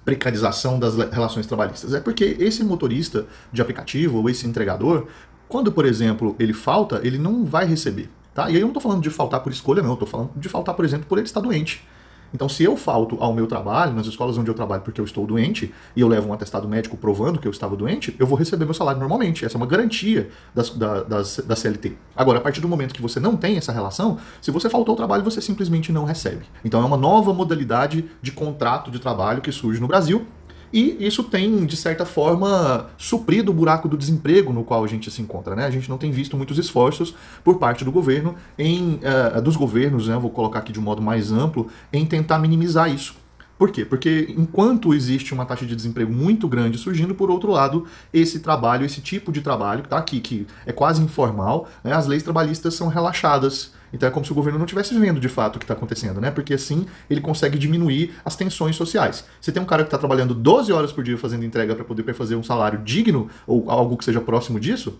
precarização 0.06 0.78
das 0.78 0.96
relações 0.96 1.48
trabalhistas? 1.48 1.92
É 1.92 2.00
porque 2.00 2.38
esse 2.40 2.64
motorista 2.64 3.26
de 3.52 3.64
aplicativo 3.64 4.20
ou 4.20 4.30
esse 4.30 4.46
entregador, 4.46 5.08
quando, 5.48 5.72
por 5.72 5.88
exemplo, 5.88 6.36
ele 6.38 6.54
falta, 6.54 7.02
ele 7.04 7.18
não 7.18 7.44
vai 7.44 7.66
receber. 7.66 8.12
Tá? 8.38 8.52
E 8.52 8.54
aí 8.54 8.58
eu 8.58 8.62
não 8.62 8.68
estou 8.68 8.84
falando 8.84 9.02
de 9.02 9.10
faltar 9.10 9.40
por 9.40 9.52
escolha, 9.52 9.82
não. 9.82 9.90
Eu 9.90 9.94
estou 9.96 10.08
falando 10.08 10.30
de 10.36 10.48
faltar, 10.48 10.76
por 10.76 10.86
exemplo, 10.86 11.08
por 11.08 11.18
ele 11.18 11.26
estar 11.26 11.40
doente. 11.40 11.84
Então, 12.32 12.48
se 12.48 12.64
eu 12.64 12.78
falto 12.78 13.18
ao 13.20 13.34
meu 13.34 13.48
trabalho, 13.48 13.94
nas 13.94 14.06
escolas 14.06 14.38
onde 14.38 14.48
eu 14.48 14.54
trabalho 14.54 14.84
porque 14.84 15.02
eu 15.02 15.06
estou 15.06 15.26
doente, 15.26 15.74
e 15.96 16.02
eu 16.02 16.08
levo 16.08 16.30
um 16.30 16.34
atestado 16.34 16.68
médico 16.70 16.96
provando 16.96 17.40
que 17.40 17.48
eu 17.48 17.52
estava 17.52 17.76
doente, 17.76 18.16
eu 18.20 18.28
vou 18.28 18.38
receber 18.38 18.66
meu 18.66 18.76
salário 18.76 19.00
normalmente. 19.00 19.44
Essa 19.44 19.56
é 19.56 19.60
uma 19.60 19.66
garantia 19.66 20.30
das, 20.54 20.70
da, 20.70 21.02
das, 21.02 21.38
da 21.38 21.56
CLT. 21.56 21.98
Agora, 22.16 22.38
a 22.38 22.42
partir 22.42 22.62
do 22.62 22.68
momento 22.68 22.94
que 22.94 23.02
você 23.02 23.20
não 23.20 23.36
tem 23.36 23.58
essa 23.58 23.72
relação, 23.72 24.20
se 24.40 24.52
você 24.52 24.70
faltou 24.70 24.94
ao 24.94 24.98
trabalho, 24.98 25.24
você 25.24 25.42
simplesmente 25.42 25.92
não 25.92 26.06
recebe. 26.06 26.46
Então, 26.64 26.80
é 26.80 26.86
uma 26.86 26.98
nova 26.98 27.34
modalidade 27.34 28.06
de 28.22 28.32
contrato 28.32 28.92
de 28.92 29.00
trabalho 29.00 29.42
que 29.42 29.52
surge 29.52 29.82
no 29.82 29.88
Brasil 29.88 30.28
e 30.72 30.98
isso 31.00 31.24
tem, 31.24 31.66
de 31.66 31.78
certa 31.78 32.06
forma, 32.06 32.88
suprido 32.98 33.52
o 33.52 33.54
buraco 33.54 33.88
do 33.88 33.98
desemprego 33.98 34.52
no 34.52 34.64
qual 34.64 34.84
a 34.84 34.88
gente 34.88 35.10
se 35.10 35.22
encontra. 35.22 35.56
Né? 35.56 35.66
A 35.66 35.72
gente 35.72 35.90
não 35.90 35.98
tem 35.98 36.12
visto 36.12 36.36
muitos 36.36 36.58
esforços 36.58 37.16
por 37.44 37.58
parte 37.58 37.86
do 37.86 37.92
governo, 37.92 38.36
em, 38.58 39.00
uh, 39.36 39.42
dos 39.42 39.56
governos, 39.56 40.08
né, 40.08 40.18
vou 40.18 40.30
colocar 40.30 40.60
aqui 40.60 40.72
de 40.72 40.80
um 40.80 40.84
modo 40.84 41.02
mais 41.02 41.32
amplo, 41.32 41.68
em 41.92 42.06
tentar 42.06 42.40
minimizar 42.40 42.94
isso. 42.94 43.16
Por 43.58 43.72
quê? 43.72 43.84
Porque 43.84 44.34
enquanto 44.38 44.94
existe 44.94 45.34
uma 45.34 45.46
taxa 45.46 45.66
de 45.66 45.76
desemprego 45.76 46.14
muito 46.14 46.48
grande 46.48 46.78
surgindo, 46.78 47.16
por 47.16 47.32
outro 47.32 47.52
lado, 47.52 47.88
esse 48.14 48.40
trabalho, 48.40 48.86
esse 48.86 49.02
tipo 49.02 49.32
de 49.32 49.42
trabalho, 49.42 49.84
tá 49.84 49.98
aqui, 49.98 50.20
que 50.20 50.46
é 50.66 50.72
quase 50.72 51.02
informal, 51.02 51.68
né, 51.84 51.92
as 51.94 52.06
leis 52.06 52.22
trabalhistas 52.22 52.76
são 52.76 52.88
relaxadas 52.88 53.72
Então 53.92 54.08
é 54.08 54.12
como 54.12 54.26
se 54.26 54.32
o 54.32 54.36
governo 54.36 54.58
não 54.60 54.66
estivesse 54.66 54.98
vendo 54.98 55.20
de 55.20 55.30
fato 55.30 55.56
o 55.56 55.60
que 55.60 55.66
está 55.66 55.74
acontecendo, 55.74 56.20
né? 56.20 56.32
Porque 56.32 56.54
assim 56.54 56.86
ele 57.10 57.22
consegue 57.22 57.58
diminuir 57.58 58.14
as 58.24 58.36
tensões 58.36 58.76
sociais. 58.76 59.26
Você 59.40 59.52
tem 59.52 59.62
um 59.62 59.66
cara 59.66 59.84
que 59.84 59.88
está 59.88 59.98
trabalhando 59.98 60.34
12 60.34 60.72
horas 60.72 60.92
por 60.92 61.04
dia 61.04 61.18
fazendo 61.18 61.46
entrega 61.46 61.76
para 61.76 61.86
poder 61.86 62.14
fazer 62.14 62.36
um 62.36 62.44
salário 62.44 62.80
digno 62.84 63.30
ou 63.46 63.70
algo 63.70 63.98
que 63.98 64.06
seja 64.06 64.22
próximo 64.22 64.60
disso, 64.60 65.00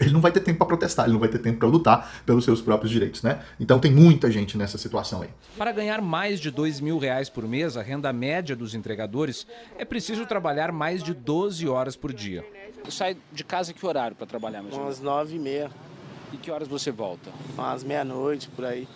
ele 0.00 0.10
não 0.10 0.20
vai 0.20 0.32
ter 0.32 0.40
tempo 0.40 0.58
para 0.58 0.66
protestar, 0.66 1.04
ele 1.06 1.12
não 1.12 1.20
vai 1.20 1.28
ter 1.28 1.38
tempo 1.38 1.58
para 1.58 1.68
lutar 1.68 2.22
pelos 2.26 2.44
seus 2.44 2.60
próprios 2.60 2.90
direitos, 2.90 3.22
né? 3.22 3.40
Então 3.60 3.78
tem 3.78 3.92
muita 3.92 4.30
gente 4.30 4.58
nessa 4.58 4.76
situação 4.76 5.22
aí. 5.22 5.28
Para 5.56 5.70
ganhar 5.72 6.02
mais 6.02 6.40
de 6.40 6.50
dois 6.50 6.80
mil 6.80 6.98
reais 6.98 7.30
por 7.30 7.46
mês, 7.46 7.76
a 7.76 7.82
renda 7.82 8.12
média 8.12 8.56
dos 8.56 8.74
entregadores, 8.74 9.46
é 9.78 9.84
preciso 9.84 10.26
trabalhar 10.26 10.72
mais 10.72 11.02
de 11.02 11.14
12 11.14 11.68
horas 11.68 11.96
por 11.96 12.12
dia. 12.12 12.44
Sai 12.88 13.16
de 13.32 13.44
casa 13.44 13.72
que 13.72 13.86
horário 13.86 14.16
para 14.16 14.26
trabalhar? 14.26 14.62
Mais 14.62 14.74
Umas 14.74 15.00
nove 15.00 15.36
e 15.36 15.38
meia. 15.38 15.70
E 16.34 16.36
que 16.36 16.50
horas 16.50 16.66
você 16.66 16.90
volta? 16.90 17.30
Umas 17.56 17.84
meia-noite, 17.84 18.48
por 18.48 18.64
aí. 18.64 18.88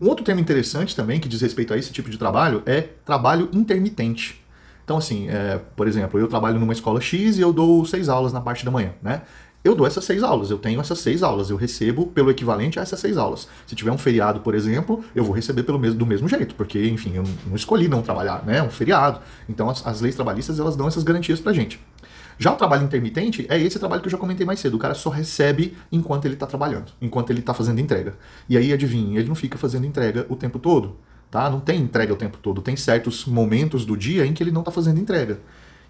Um 0.00 0.06
outro 0.06 0.24
tema 0.24 0.40
interessante 0.40 0.94
também, 0.94 1.18
que 1.18 1.28
diz 1.28 1.40
respeito 1.40 1.74
a 1.74 1.76
esse 1.76 1.92
tipo 1.92 2.08
de 2.08 2.16
trabalho, 2.16 2.62
é 2.64 2.82
trabalho 3.04 3.48
intermitente. 3.52 4.40
Então, 4.84 4.98
assim, 4.98 5.28
é, 5.28 5.60
por 5.74 5.88
exemplo, 5.88 6.20
eu 6.20 6.28
trabalho 6.28 6.60
numa 6.60 6.72
escola 6.72 7.00
X 7.00 7.38
e 7.38 7.40
eu 7.40 7.52
dou 7.52 7.84
seis 7.84 8.08
aulas 8.08 8.32
na 8.32 8.40
parte 8.40 8.64
da 8.64 8.70
manhã, 8.70 8.92
né? 9.02 9.22
Eu 9.64 9.74
dou 9.74 9.84
essas 9.84 10.04
seis 10.04 10.22
aulas, 10.22 10.48
eu 10.50 10.58
tenho 10.58 10.80
essas 10.80 11.00
seis 11.00 11.24
aulas, 11.24 11.50
eu 11.50 11.56
recebo 11.56 12.06
pelo 12.06 12.30
equivalente 12.30 12.78
a 12.78 12.82
essas 12.82 13.00
seis 13.00 13.18
aulas. 13.18 13.48
Se 13.66 13.74
tiver 13.74 13.90
um 13.90 13.98
feriado, 13.98 14.40
por 14.40 14.54
exemplo, 14.54 15.04
eu 15.14 15.24
vou 15.24 15.34
receber 15.34 15.64
pelo 15.64 15.78
mesmo, 15.78 15.98
do 15.98 16.06
mesmo 16.06 16.28
jeito, 16.28 16.54
porque, 16.54 16.88
enfim, 16.88 17.16
eu 17.16 17.24
não 17.46 17.56
escolhi 17.56 17.88
não 17.88 18.00
trabalhar, 18.00 18.44
né? 18.46 18.58
É 18.58 18.62
um 18.62 18.70
feriado. 18.70 19.20
Então, 19.48 19.68
as, 19.68 19.84
as 19.84 20.00
leis 20.00 20.14
trabalhistas, 20.14 20.60
elas 20.60 20.76
dão 20.76 20.86
essas 20.86 21.02
garantias 21.02 21.40
pra 21.40 21.52
gente. 21.52 21.80
Já 22.40 22.52
o 22.52 22.56
trabalho 22.56 22.84
intermitente 22.84 23.46
é 23.48 23.60
esse 23.60 23.78
trabalho 23.78 24.00
que 24.00 24.08
eu 24.08 24.12
já 24.12 24.18
comentei 24.18 24.44
mais 24.44 24.58
cedo. 24.58 24.74
O 24.74 24.78
cara 24.78 24.94
só 24.94 25.10
recebe 25.10 25.76
enquanto 25.92 26.24
ele 26.24 26.34
está 26.34 26.46
trabalhando, 26.46 26.90
enquanto 27.00 27.30
ele 27.30 27.40
está 27.40 27.54
fazendo 27.54 27.78
entrega. 27.78 28.14
E 28.48 28.56
aí, 28.56 28.72
adivinha, 28.72 29.20
ele 29.20 29.28
não 29.28 29.34
fica 29.34 29.58
fazendo 29.58 29.86
entrega 29.86 30.26
o 30.28 30.34
tempo 30.34 30.58
todo 30.58 30.96
tá? 31.30 31.48
Não 31.48 31.60
tem 31.60 31.80
entrega 31.80 32.12
o 32.12 32.16
tempo 32.16 32.38
todo, 32.38 32.60
tem 32.60 32.76
certos 32.76 33.24
momentos 33.24 33.84
do 33.86 33.96
dia 33.96 34.26
em 34.26 34.32
que 34.32 34.42
ele 34.42 34.50
não 34.50 34.62
está 34.62 34.72
fazendo 34.72 34.98
entrega. 34.98 35.38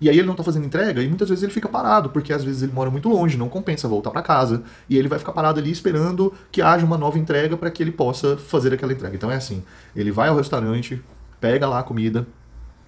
E 0.00 0.08
aí 0.08 0.16
ele 0.16 0.26
não 0.26 0.32
está 0.32 0.42
fazendo 0.42 0.64
entrega 0.64 1.02
e 1.02 1.08
muitas 1.08 1.28
vezes 1.28 1.42
ele 1.42 1.52
fica 1.52 1.68
parado, 1.68 2.08
porque 2.08 2.32
às 2.32 2.42
vezes 2.42 2.62
ele 2.62 2.72
mora 2.72 2.90
muito 2.90 3.08
longe, 3.08 3.36
não 3.36 3.50
compensa 3.50 3.86
voltar 3.86 4.10
para 4.10 4.22
casa, 4.22 4.62
e 4.88 4.96
ele 4.96 5.08
vai 5.08 5.18
ficar 5.18 5.32
parado 5.32 5.60
ali 5.60 5.70
esperando 5.70 6.32
que 6.50 6.62
haja 6.62 6.86
uma 6.86 6.96
nova 6.96 7.18
entrega 7.18 7.56
para 7.56 7.70
que 7.70 7.82
ele 7.82 7.92
possa 7.92 8.36
fazer 8.36 8.72
aquela 8.72 8.92
entrega. 8.92 9.14
Então 9.14 9.30
é 9.30 9.36
assim, 9.36 9.62
ele 9.94 10.10
vai 10.10 10.28
ao 10.30 10.36
restaurante, 10.36 11.02
pega 11.38 11.68
lá 11.68 11.80
a 11.80 11.82
comida, 11.82 12.26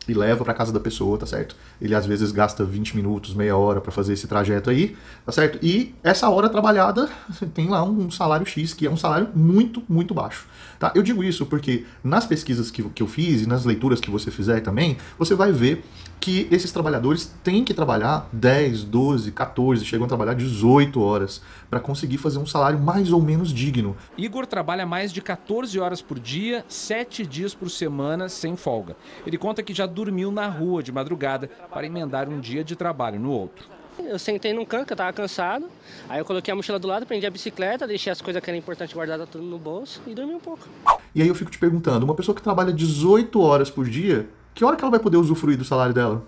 e 0.08 0.14
leva 0.14 0.44
para 0.44 0.54
casa 0.54 0.72
da 0.72 0.80
pessoa, 0.80 1.18
tá 1.18 1.26
certo? 1.26 1.56
Ele 1.80 1.94
às 1.94 2.06
vezes 2.06 2.32
gasta 2.32 2.64
20 2.64 2.96
minutos, 2.96 3.34
meia 3.34 3.56
hora 3.56 3.80
para 3.80 3.92
fazer 3.92 4.12
esse 4.12 4.26
trajeto 4.26 4.70
aí, 4.70 4.96
tá 5.24 5.32
certo? 5.32 5.58
E 5.62 5.94
essa 6.02 6.28
hora 6.28 6.48
trabalhada 6.48 7.08
tem 7.54 7.68
lá 7.68 7.82
um 7.82 8.10
salário 8.10 8.46
X, 8.46 8.74
que 8.74 8.86
é 8.86 8.90
um 8.90 8.96
salário 8.96 9.28
muito, 9.34 9.82
muito 9.88 10.14
baixo. 10.14 10.46
Tá? 10.82 10.90
Eu 10.96 11.02
digo 11.04 11.22
isso 11.22 11.46
porque 11.46 11.84
nas 12.02 12.26
pesquisas 12.26 12.68
que, 12.68 12.82
que 12.82 13.04
eu 13.04 13.06
fiz 13.06 13.42
e 13.42 13.46
nas 13.46 13.64
leituras 13.64 14.00
que 14.00 14.10
você 14.10 14.32
fizer 14.32 14.58
também, 14.58 14.96
você 15.16 15.32
vai 15.32 15.52
ver 15.52 15.84
que 16.18 16.48
esses 16.50 16.72
trabalhadores 16.72 17.32
têm 17.44 17.62
que 17.62 17.72
trabalhar 17.72 18.28
10, 18.32 18.82
12, 18.82 19.30
14, 19.30 19.84
chegam 19.84 20.06
a 20.06 20.08
trabalhar 20.08 20.34
18 20.34 21.00
horas 21.00 21.40
para 21.70 21.78
conseguir 21.78 22.18
fazer 22.18 22.40
um 22.40 22.46
salário 22.46 22.80
mais 22.80 23.12
ou 23.12 23.22
menos 23.22 23.52
digno. 23.52 23.96
Igor 24.18 24.44
trabalha 24.44 24.84
mais 24.84 25.12
de 25.12 25.22
14 25.22 25.78
horas 25.78 26.02
por 26.02 26.18
dia, 26.18 26.64
7 26.66 27.24
dias 27.26 27.54
por 27.54 27.70
semana, 27.70 28.28
sem 28.28 28.56
folga. 28.56 28.96
Ele 29.24 29.38
conta 29.38 29.62
que 29.62 29.72
já 29.72 29.86
dormiu 29.86 30.32
na 30.32 30.48
rua 30.48 30.82
de 30.82 30.90
madrugada 30.90 31.48
para 31.72 31.86
emendar 31.86 32.28
um 32.28 32.40
dia 32.40 32.64
de 32.64 32.74
trabalho 32.74 33.20
no 33.20 33.30
outro. 33.30 33.81
Eu 33.98 34.18
sentei 34.18 34.52
num 34.52 34.64
canto, 34.64 34.86
que 34.86 34.92
eu 34.92 34.96
tava 34.96 35.12
cansado. 35.12 35.66
Aí 36.08 36.18
eu 36.18 36.24
coloquei 36.24 36.52
a 36.52 36.54
mochila 36.54 36.78
do 36.78 36.88
lado, 36.88 37.06
prendi 37.06 37.26
a 37.26 37.30
bicicleta, 37.30 37.86
deixei 37.86 38.12
as 38.12 38.20
coisas 38.20 38.42
que 38.42 38.50
eram 38.50 38.58
importantes 38.58 38.94
guardadas 38.94 39.28
tudo 39.28 39.44
no 39.44 39.58
bolso 39.58 40.00
e 40.06 40.14
dormi 40.14 40.34
um 40.34 40.40
pouco. 40.40 40.66
E 41.14 41.22
aí 41.22 41.28
eu 41.28 41.34
fico 41.34 41.50
te 41.50 41.58
perguntando, 41.58 42.04
uma 42.04 42.14
pessoa 42.14 42.34
que 42.34 42.42
trabalha 42.42 42.72
18 42.72 43.40
horas 43.40 43.70
por 43.70 43.88
dia, 43.88 44.28
que 44.54 44.64
hora 44.64 44.76
que 44.76 44.82
ela 44.82 44.90
vai 44.90 45.00
poder 45.00 45.16
usufruir 45.16 45.58
do 45.58 45.64
salário 45.64 45.94
dela? 45.94 46.24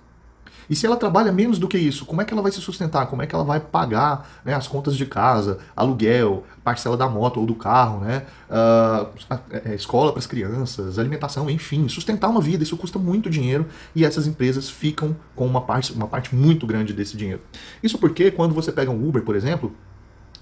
E 0.68 0.76
se 0.76 0.86
ela 0.86 0.96
trabalha 0.96 1.32
menos 1.32 1.58
do 1.58 1.68
que 1.68 1.78
isso, 1.78 2.04
como 2.04 2.22
é 2.22 2.24
que 2.24 2.32
ela 2.32 2.42
vai 2.42 2.52
se 2.52 2.60
sustentar? 2.60 3.06
Como 3.06 3.22
é 3.22 3.26
que 3.26 3.34
ela 3.34 3.44
vai 3.44 3.60
pagar 3.60 4.28
né, 4.44 4.54
as 4.54 4.66
contas 4.66 4.96
de 4.96 5.06
casa, 5.06 5.58
aluguel, 5.76 6.44
parcela 6.62 6.96
da 6.96 7.08
moto 7.08 7.40
ou 7.40 7.46
do 7.46 7.54
carro, 7.54 8.00
né? 8.00 8.24
Uh, 8.48 9.72
escola 9.74 10.12
para 10.12 10.20
as 10.20 10.26
crianças, 10.26 10.98
alimentação, 10.98 11.50
enfim, 11.50 11.88
sustentar 11.88 12.28
uma 12.28 12.40
vida, 12.40 12.62
isso 12.62 12.76
custa 12.76 12.98
muito 12.98 13.28
dinheiro 13.28 13.66
e 13.94 14.04
essas 14.04 14.26
empresas 14.26 14.68
ficam 14.68 15.16
com 15.34 15.46
uma 15.46 15.60
parte, 15.60 15.92
uma 15.92 16.06
parte 16.06 16.34
muito 16.34 16.66
grande 16.66 16.92
desse 16.92 17.16
dinheiro. 17.16 17.40
Isso 17.82 17.98
porque 17.98 18.30
quando 18.30 18.54
você 18.54 18.72
pega 18.72 18.90
um 18.90 19.08
Uber, 19.08 19.22
por 19.22 19.36
exemplo, 19.36 19.72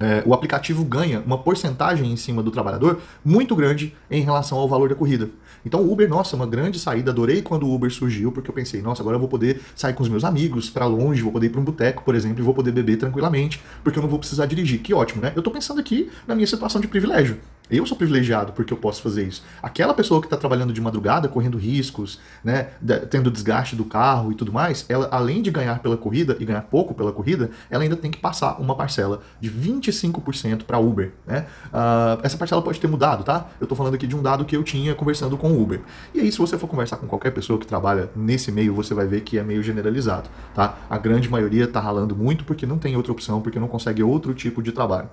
é, 0.01 0.23
o 0.27 0.35
aplicativo 0.35 0.85
ganha 0.85 1.21
uma 1.25 1.39
porcentagem 1.39 2.11
em 2.11 2.17
cima 2.17 2.43
do 2.43 2.51
trabalhador 2.51 3.01
muito 3.25 3.55
grande 3.55 3.95
em 4.11 4.23
relação 4.23 4.59
ao 4.59 4.69
valor 4.69 4.89
da 4.89 4.95
corrida. 4.95 5.31
Então 5.65 5.81
o 5.81 5.93
Uber, 5.93 6.09
nossa, 6.09 6.35
uma 6.35 6.47
grande 6.47 6.79
saída. 6.79 7.11
Adorei 7.11 7.41
quando 7.41 7.67
o 7.67 7.75
Uber 7.75 7.91
surgiu, 7.91 8.33
porque 8.33 8.51
eu 8.51 8.55
pensei, 8.55 8.83
nossa, 8.83 9.03
agora 9.03 9.17
eu 9.17 9.21
vou 9.21 9.29
poder 9.29 9.61
sair 9.77 9.95
com 9.95 10.03
os 10.03 10.09
meus 10.09 10.25
amigos 10.25 10.69
para 10.69 10.87
longe, 10.87 11.23
vou 11.23 11.33
poder 11.33 11.47
ir 11.47 11.51
para 11.51 11.61
um 11.61 11.65
boteco, 11.65 12.03
por 12.03 12.15
exemplo, 12.15 12.41
e 12.41 12.43
vou 12.43 12.55
poder 12.55 12.73
beber 12.73 12.97
tranquilamente, 12.97 13.63
porque 13.85 13.99
eu 13.99 14.03
não 14.03 14.11
vou 14.11 14.19
precisar 14.19 14.47
dirigir. 14.47 14.81
Que 14.81 14.93
ótimo, 14.93 15.23
né? 15.23 15.33
Eu 15.37 15.43
tô 15.43 15.51
pensando 15.51 15.81
aqui 15.81 16.11
na 16.27 16.35
minha 16.35 16.47
situação 16.47 16.81
de 16.81 16.89
privilégio. 16.89 17.39
Eu 17.71 17.87
sou 17.87 17.97
privilegiado 17.97 18.52
porque 18.52 18.73
eu 18.73 18.76
posso 18.76 19.02
fazer 19.02 19.26
isso. 19.26 19.42
Aquela 19.62 19.95
pessoa 19.95 20.21
que 20.21 20.26
está 20.26 20.37
trabalhando 20.37 20.73
de 20.73 20.81
madrugada, 20.81 21.28
correndo 21.28 21.57
riscos, 21.57 22.21
né, 22.45 22.69
tendo 23.11 23.31
desgaste 23.31 23.75
do 23.75 23.85
carro 23.85 24.31
e 24.31 24.35
tudo 24.35 24.52
mais, 24.52 24.85
ela, 24.88 25.09
além 25.11 25.40
de 25.40 25.50
ganhar 25.50 25.78
pela 25.78 25.97
corrida 25.97 26.37
e 26.38 26.45
ganhar 26.45 26.62
pouco 26.62 26.95
pela 26.95 27.12
corrida, 27.12 27.50
ela 27.71 27.83
ainda 27.83 27.97
tem 27.97 28.11
que 28.11 28.19
passar 28.19 28.61
uma 28.61 28.75
parcela 28.75 29.23
de 29.40 29.50
25% 29.50 30.64
para 30.64 30.78
Uber. 30.78 31.12
Né? 31.26 31.47
Uh, 31.69 32.21
essa 32.23 32.37
parcela 32.37 32.61
pode 32.61 32.78
ter 32.78 32.87
mudado, 32.87 33.25
tá? 33.25 33.49
Eu 33.61 33.64
estou 33.64 33.76
falando 33.76 33.95
aqui 33.95 34.07
de 34.07 34.14
um 34.14 34.23
dado 34.23 34.45
que 34.45 34.57
eu 34.57 34.62
tinha 34.62 34.95
conversando 34.95 35.37
com 35.38 35.50
o 35.52 35.62
Uber. 35.62 35.81
E 36.14 36.21
aí, 36.21 36.31
se 36.31 36.38
você 36.38 36.59
for 36.59 36.66
conversar 36.66 36.97
com 36.97 37.07
qualquer 37.07 37.31
pessoa 37.31 37.59
que 37.59 37.66
trabalha 37.66 38.11
nesse 38.14 38.52
meio, 38.52 38.75
você 38.75 38.92
vai 38.92 39.07
ver 39.07 39.23
que 39.23 39.38
é 39.38 39.42
meio 39.42 39.62
generalizado, 39.62 40.28
tá? 40.54 40.76
A 40.90 40.99
grande 40.99 41.28
maioria 41.28 41.64
está 41.64 41.81
ralando 41.81 42.14
muito 42.14 42.45
porque 42.45 42.66
não 42.66 42.78
tem 42.78 42.97
outra 42.97 43.12
opção, 43.12 43.40
porque 43.40 43.59
não 43.59 43.69
consegue 43.69 44.02
outro 44.02 44.35
tipo 44.35 44.62
de 44.62 44.73
trabalho. 44.73 45.09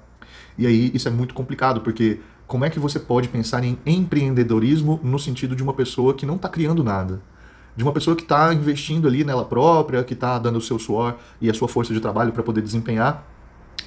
E 0.58 0.68
aí 0.68 0.92
isso 0.94 1.08
é 1.08 1.12
muito 1.12 1.34
complicado, 1.34 1.82
porque 1.82 2.20
como 2.48 2.66
é 2.66 2.70
que 2.70 2.80
você 2.80 3.00
pode 3.00 3.30
pensar 3.30 3.64
em 3.64 3.78
empreendedorismo 3.86 5.00
no 5.04 5.20
sentido 5.20 5.56
de 5.56 5.62
uma 5.62 5.74
pessoa 5.74 6.14
que 6.14 6.26
não 6.26 6.36
está 6.36 6.50
criando 6.50 6.84
nada? 6.84 7.22
De 7.76 7.84
uma 7.84 7.94
pessoa 7.94 8.16
que 8.16 8.24
está 8.24 8.54
investindo 8.54 9.08
ali 9.08 9.24
nela 9.24 9.46
própria, 9.46 10.04
que 10.04 10.14
está 10.14 10.40
dando 10.40 10.58
o 10.58 10.62
seu 10.62 10.80
suor 10.80 11.18
e 11.40 11.50
a 11.50 11.54
sua 11.54 11.68
força 11.68 11.94
de 11.94 12.00
trabalho 12.00 12.32
para 12.32 12.44
poder 12.44 12.62
desempenhar, 12.62 13.24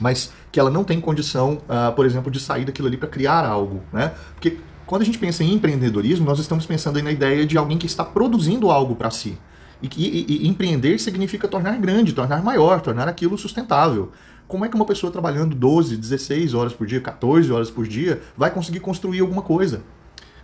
mas 0.01 0.33
que 0.51 0.59
ela 0.59 0.71
não 0.71 0.85
tem 0.85 1.01
condição, 1.01 1.59
uh, 1.69 1.93
por 1.95 2.07
exemplo, 2.07 2.31
de 2.31 2.41
sair 2.41 2.65
daquilo 2.65 2.89
ali 2.89 2.97
para 2.97 3.09
criar 3.09 3.45
algo, 3.45 3.83
né? 3.93 4.13
Porque 4.35 4.59
quando 4.87 5.03
a 5.03 5.05
gente 5.05 5.19
pensa 5.19 5.43
em 5.43 5.55
empreendedorismo, 5.55 6.25
nós 6.25 6.39
estamos 6.39 6.67
pensando 6.67 6.97
aí 6.97 7.03
na 7.03 7.11
ideia 7.11 7.47
de 7.47 7.59
alguém 7.59 7.79
que 7.79 7.87
está 7.87 8.05
produzindo 8.05 8.71
algo 8.71 8.95
para 8.95 9.11
si. 9.11 9.39
E, 9.83 9.89
e, 9.97 10.45
e 10.45 10.49
empreender 10.49 10.99
significa 10.99 11.49
tornar 11.49 11.77
grande, 11.79 12.13
tornar 12.13 12.43
maior, 12.43 12.81
tornar 12.81 13.09
aquilo 13.09 13.37
sustentável. 13.37 14.13
Como 14.47 14.65
é 14.65 14.69
que 14.69 14.75
uma 14.75 14.85
pessoa 14.85 15.11
trabalhando 15.11 15.55
12, 15.55 15.97
16 15.97 16.55
horas 16.55 16.73
por 16.73 16.87
dia, 16.87 17.01
14 17.01 17.51
horas 17.51 17.71
por 17.71 17.87
dia, 17.87 18.21
vai 18.37 18.51
conseguir 18.51 18.81
construir 18.81 19.21
alguma 19.21 19.43
coisa? 19.43 19.83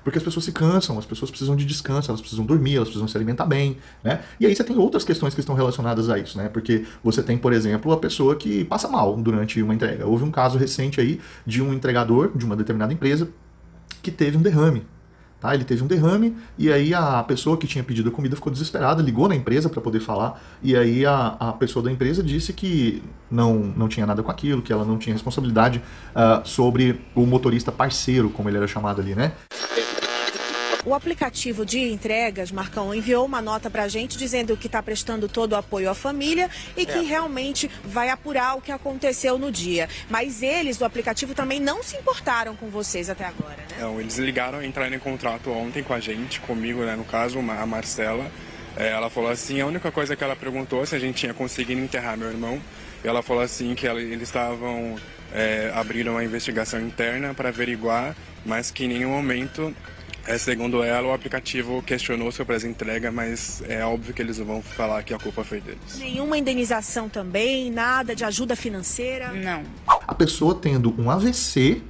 Porque 0.02 0.17
as 0.17 0.25
pessoas 0.25 0.47
se 0.47 0.52
cansam, 0.52 0.99
as 0.99 1.05
pessoas 1.05 1.31
precisam 1.31 1.55
de 1.55 1.67
descanso, 1.67 2.11
elas 2.11 2.21
precisam 2.21 2.47
dormir, 2.47 2.76
elas 2.76 2.88
precisam 2.88 3.07
se 3.07 3.17
alimentar 3.17 3.45
bem, 3.45 3.76
né? 4.02 4.23
E 4.40 4.47
aí 4.47 4.57
você 4.57 4.64
tem 4.64 4.78
outras 4.78 5.05
questões 5.05 5.35
que 5.35 5.40
estão 5.40 5.55
relacionadas 5.55 6.09
a 6.09 6.19
isso, 6.19 6.38
né? 6.38 6.49
Porque 6.49 6.87
você 7.05 7.23
tem, 7.23 7.37
por 7.37 7.52
exemplo, 7.52 7.93
a 7.93 7.97
pessoa 7.99 8.35
que 8.35 8.64
passa 8.64 8.88
mal 8.88 9.17
durante 9.17 9.61
uma 9.62 9.75
entrega. 9.75 10.07
Houve 10.07 10.25
um 10.25 10.31
caso 10.31 10.57
recente 10.57 11.00
aí 11.00 11.21
de 11.45 11.61
um 11.61 11.75
entregador 11.75 12.33
de 12.35 12.45
uma 12.47 12.57
determinada 12.57 12.93
empresa 12.93 13.28
que 14.02 14.11
teve 14.11 14.38
um 14.38 14.40
derrame 14.40 14.87
Tá? 15.40 15.54
Ele 15.54 15.64
teve 15.64 15.85
um 15.85 15.87
derrame 15.87 16.37
e 16.59 16.73
aí 16.73 16.92
a 16.92 17.23
pessoa 17.23 17.57
que 17.57 17.66
tinha 17.66 17.85
pedido 17.85 18.09
a 18.09 18.12
comida 18.12 18.35
ficou 18.35 18.52
desesperada, 18.52 19.00
ligou 19.00 19.28
na 19.28 19.37
empresa 19.37 19.68
para 19.68 19.80
poder 19.80 20.00
falar 20.00 20.42
e 20.61 20.76
aí 20.76 21.07
a, 21.07 21.37
a 21.38 21.52
pessoa 21.52 21.80
da 21.83 21.92
empresa 21.92 22.25
disse 22.25 22.52
que 22.52 23.02
não, 23.30 23.54
não 23.54 23.88
tinha 23.88 24.04
nada 24.04 24.21
com 24.21 24.33
aquilo, 24.33 24.61
que 24.61 24.73
ela 24.73 24.85
não 24.85 24.99
tinha 24.99 25.14
responsabilidade 25.14 25.80
uh, 26.11 26.47
sobre 26.47 27.00
o 27.14 27.25
motorista 27.25 27.71
parceiro, 27.71 28.30
como 28.30 28.49
ele 28.49 28.57
era 28.57 28.66
chamado 28.66 29.00
ali, 29.00 29.14
né? 29.14 29.33
O 30.88 30.95
aplicativo 30.95 31.66
de 31.66 31.80
entregas, 31.80 32.50
Marcão, 32.50 32.95
enviou 32.95 33.26
uma 33.26 33.42
nota 33.42 33.68
para 33.68 33.83
a 33.83 33.88
gente 33.88 34.16
dizendo 34.16 34.57
que 34.57 34.68
está 34.68 34.83
prestando 34.83 35.28
todo 35.28 35.52
o 35.52 35.57
apoio 35.57 35.90
à 35.90 35.95
família 35.95 36.49
e 36.75 36.87
que 36.87 36.97
é. 36.97 37.02
realmente 37.02 37.71
vai 37.85 38.09
apurar 38.09 38.57
o 38.57 38.62
que 38.62 38.73
aconteceu 38.73 39.38
no 39.38 39.52
dia. 39.52 39.87
Mas 40.09 40.42
eles 40.42 40.78
do 40.78 40.87
aplicativo 40.87 41.35
também 41.35 41.61
não 41.61 41.83
se 41.83 41.95
importaram 41.99 42.57
com 42.57 42.71
vocês 42.71 43.11
até 43.11 43.26
agora, 43.26 43.59
né? 43.68 43.76
Não, 43.78 44.00
eles 44.00 44.16
ligaram, 44.16 44.64
entraram 44.64 44.97
em 44.97 44.99
contrato 44.99 45.50
ontem 45.50 45.83
com 45.83 45.92
a 45.92 46.00
gente, 46.00 46.40
comigo, 46.40 46.80
né, 46.80 46.97
no 46.97 47.04
caso, 47.04 47.38
a 47.38 47.66
Marcela. 47.66 48.25
É, 48.75 48.88
ela 48.88 49.11
falou 49.11 49.30
assim, 49.30 49.61
a 49.61 49.66
única 49.66 49.92
coisa 49.92 50.16
que 50.16 50.25
ela 50.25 50.37
perguntou 50.37 50.87
se 50.87 50.97
a 50.97 50.99
gente 50.99 51.16
tinha 51.16 51.35
conseguido 51.35 51.83
enterrar 51.83 52.16
meu 52.16 52.28
irmão. 52.28 52.59
E 53.04 53.07
ela 53.07 53.23
falou 53.23 53.42
assim 53.42 53.75
que 53.75 53.87
ela, 53.87 54.00
eles 54.00 54.23
estavam 54.23 54.97
é, 55.35 55.71
abriram 55.75 56.12
uma 56.12 56.25
investigação 56.25 56.80
interna 56.80 57.35
para 57.35 57.50
averiguar, 57.50 58.16
mas 58.47 58.71
que 58.71 58.87
em 58.87 58.88
nenhum 58.88 59.11
momento 59.11 59.75
é, 60.28 60.37
segundo 60.37 60.82
ela, 60.82 61.08
o 61.08 61.12
aplicativo 61.12 61.82
questionou 61.82 62.30
sobre 62.30 62.54
as 62.54 62.62
entregas, 62.62 63.12
mas 63.12 63.62
é 63.66 63.82
óbvio 63.82 64.12
que 64.12 64.20
eles 64.20 64.37
vão 64.37 64.61
falar 64.61 65.02
que 65.02 65.14
a 65.14 65.18
culpa 65.18 65.42
foi 65.42 65.58
deles. 65.58 65.99
Nenhuma 65.99 66.37
indenização 66.37 67.08
também, 67.08 67.70
nada 67.70 68.14
de 68.14 68.25
ajuda 68.25 68.54
financeira? 68.54 69.32
Não. 69.32 69.62
A 69.87 70.14
pessoa 70.14 70.54
tendo 70.54 70.94
um 71.00 71.11
AVC 71.11 71.82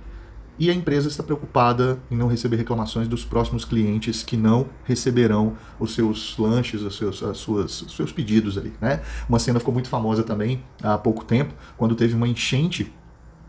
e 0.56 0.70
a 0.70 0.74
empresa 0.74 1.08
está 1.08 1.22
preocupada 1.22 1.98
em 2.10 2.16
não 2.16 2.28
receber 2.28 2.56
reclamações 2.56 3.08
dos 3.08 3.24
próximos 3.24 3.64
clientes 3.64 4.22
que 4.22 4.36
não 4.36 4.68
receberão 4.84 5.56
os 5.78 5.94
seus 5.94 6.36
lanches, 6.38 6.82
os 6.82 6.96
seus, 6.96 7.22
as 7.22 7.38
suas, 7.38 7.82
os 7.82 7.96
seus 7.96 8.12
pedidos 8.12 8.56
ali. 8.56 8.72
Né? 8.80 9.00
Uma 9.28 9.38
cena 9.38 9.58
ficou 9.58 9.74
muito 9.74 9.88
famosa 9.88 10.22
também 10.22 10.62
há 10.82 10.96
pouco 10.96 11.24
tempo, 11.24 11.54
quando 11.76 11.96
teve 11.96 12.14
uma 12.14 12.26
enchente 12.26 12.92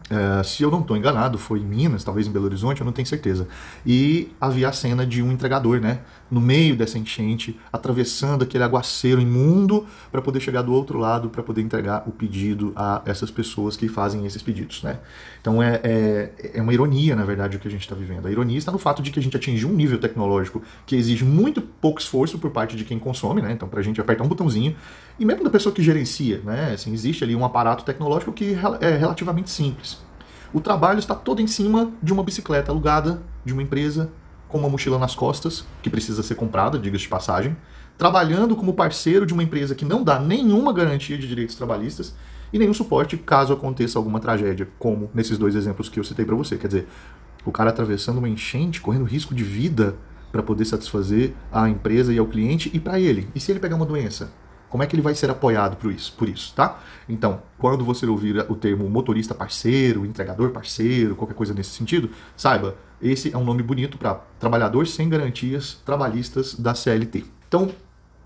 Uh, 0.10 0.44
se 0.44 0.63
eu 0.63 0.72
não 0.72 0.82
estou 0.82 0.98
enganado, 0.98 1.38
foi 1.38 1.60
em 1.60 1.63
Minas, 1.63 2.04
talvez 2.04 2.25
em 2.28 2.32
Belo 2.32 2.46
Horizonte, 2.46 2.82
eu 2.82 2.86
não 2.86 2.92
tenho 2.92 3.08
certeza. 3.08 3.48
E 3.86 4.32
havia 4.42 4.70
a 4.70 4.74
cena 4.74 5.06
de 5.06 5.22
um 5.22 5.32
entregador, 5.32 5.80
né? 5.80 6.00
No 6.32 6.42
meio 6.42 6.75
dessa 6.75 6.98
enchente, 6.98 7.60
atravessando 7.72 8.44
aquele 8.44 8.63
aguaceiro 8.63 9.22
imundo 9.22 9.86
para 10.12 10.22
poder 10.22 10.39
chegar 10.39 10.63
do 10.63 10.74
outro 10.74 10.98
lado 10.98 11.30
para 11.30 11.44
poder 11.44 11.62
entregar 11.62 12.04
o 12.08 12.12
pedido 12.12 12.74
a 12.75 13.01
essas 13.06 13.30
pessoas 13.30 13.78
que 13.78 13.88
fazem 13.88 14.25
esses 14.25 14.42
pedidos, 14.42 14.82
né? 14.82 15.00
Então 15.42 15.62
é, 15.62 15.80
é, 15.84 16.51
é 16.56 16.62
uma 16.62 16.74
ironia, 16.74 17.16
na 17.16 17.24
verdade, 17.24 17.58
o 17.58 17.60
que 17.60 17.68
a 17.68 17.72
gente 17.72 17.82
está 17.82 17.96
vivendo. 17.96 18.28
A 18.28 18.32
ironia 18.32 18.58
está 18.58 18.72
no 18.72 18.80
fato 18.80 19.01
de 19.01 19.12
que 19.12 19.20
a 19.20 19.24
gente 19.24 19.38
atingiu 19.38 19.70
um 19.70 19.74
nível 19.74 20.00
tecnológico 20.00 20.62
que 20.86 20.96
exige 20.96 21.24
muito 21.24 21.62
pouco 21.62 22.00
esforço 22.00 22.39
por 22.39 22.50
parte 22.51 22.75
de 22.75 22.84
quem 22.84 22.98
consome, 22.98 23.42
né? 23.42 23.51
Então, 23.51 23.68
para 23.68 23.80
a 23.80 23.84
gente 23.84 24.01
apertar 24.01 24.24
um 24.24 24.28
botãozinho, 24.28 24.75
e 25.20 25.26
mesmo 25.26 25.44
da 25.44 25.50
pessoa 25.50 25.74
que 25.74 25.84
gerencia, 25.84 26.42
né? 26.44 26.72
Assim, 26.74 26.94
existe 26.94 27.24
ali 27.24 27.36
um 27.36 27.44
aparato 27.44 27.84
tecnológico 27.84 28.32
que 28.32 28.58
é 28.80 28.96
relativamente 28.96 29.50
simples. 29.50 30.00
O 30.54 30.62
trabalho 30.62 30.98
está 30.98 31.14
todo 31.14 31.42
em 31.42 31.48
cima 31.48 31.92
de 32.02 32.14
uma 32.14 32.24
bicicleta 32.24 32.72
alugada 32.72 33.22
de 33.44 33.54
uma 33.54 33.62
empresa 33.62 34.10
com 34.48 34.58
uma 34.58 34.70
mochila 34.70 34.98
nas 34.98 35.14
costas, 35.14 35.64
que 35.84 35.90
precisa 35.90 36.24
ser 36.24 36.36
comprada, 36.36 36.80
diga-se 36.80 37.04
de 37.04 37.10
passagem, 37.10 37.56
trabalhando 37.98 38.56
como 38.56 38.74
parceiro 38.74 39.26
de 39.26 39.34
uma 39.34 39.44
empresa 39.44 39.76
que 39.76 39.86
não 39.86 40.04
dá 40.04 40.20
nenhuma 40.20 40.74
garantia 40.74 41.18
de 41.18 41.28
direitos 41.28 41.56
trabalhistas 41.56 42.16
e 42.52 42.58
nenhum 42.58 42.74
suporte 42.74 43.16
caso 43.16 43.54
aconteça 43.54 44.00
alguma 44.00 44.20
tragédia, 44.20 44.68
como 44.80 45.12
nesses 45.14 45.38
dois 45.38 45.54
exemplos 45.54 45.88
que 45.88 46.00
eu 46.00 46.04
citei 46.04 46.26
para 46.26 46.36
você. 46.36 46.58
Quer 46.58 46.68
dizer, 46.68 46.88
o 47.46 47.52
cara 47.52 47.70
atravessando 47.70 48.18
uma 48.18 48.30
enchente, 48.30 48.82
correndo 48.82 49.06
risco 49.06 49.36
de 49.36 49.44
vida 49.44 49.96
para 50.32 50.42
poder 50.42 50.66
satisfazer 50.66 51.34
a 51.52 51.70
empresa 51.70 52.12
e 52.14 52.18
ao 52.18 52.26
cliente 52.26 52.72
e 52.74 52.80
para 52.80 53.00
ele. 53.00 53.28
E 53.36 53.40
se 53.40 53.52
ele 53.52 53.60
pegar 53.60 53.76
uma 53.76 53.86
doença? 53.86 54.32
Como 54.70 54.84
é 54.84 54.88
que 54.88 54.96
ele 54.96 55.02
vai 55.02 55.16
ser 55.16 55.30
apoiado 55.30 55.78
por 55.78 55.92
isso, 55.92 56.14
por 56.18 56.30
isso, 56.30 56.54
tá? 56.56 56.80
Então, 57.08 57.42
quando 57.58 57.84
você 57.84 58.06
ouvir 58.06 58.46
o 58.50 58.56
termo 58.56 58.88
motorista 58.90 59.34
parceiro, 59.34 60.06
entregador 60.06 60.52
parceiro, 60.52 61.16
qualquer 61.16 61.34
coisa 61.34 61.54
nesse 61.54 61.72
sentido, 61.72 62.10
saiba, 62.38 62.76
esse 63.02 63.34
é 63.34 63.38
um 63.38 63.44
nome 63.44 63.64
bonito 63.64 63.98
para 63.98 64.16
trabalhador 64.40 64.86
sem 64.86 65.10
garantias 65.10 65.82
trabalhistas 65.86 66.54
da 66.56 66.76
CLT. 66.76 67.26
Então, 67.48 67.72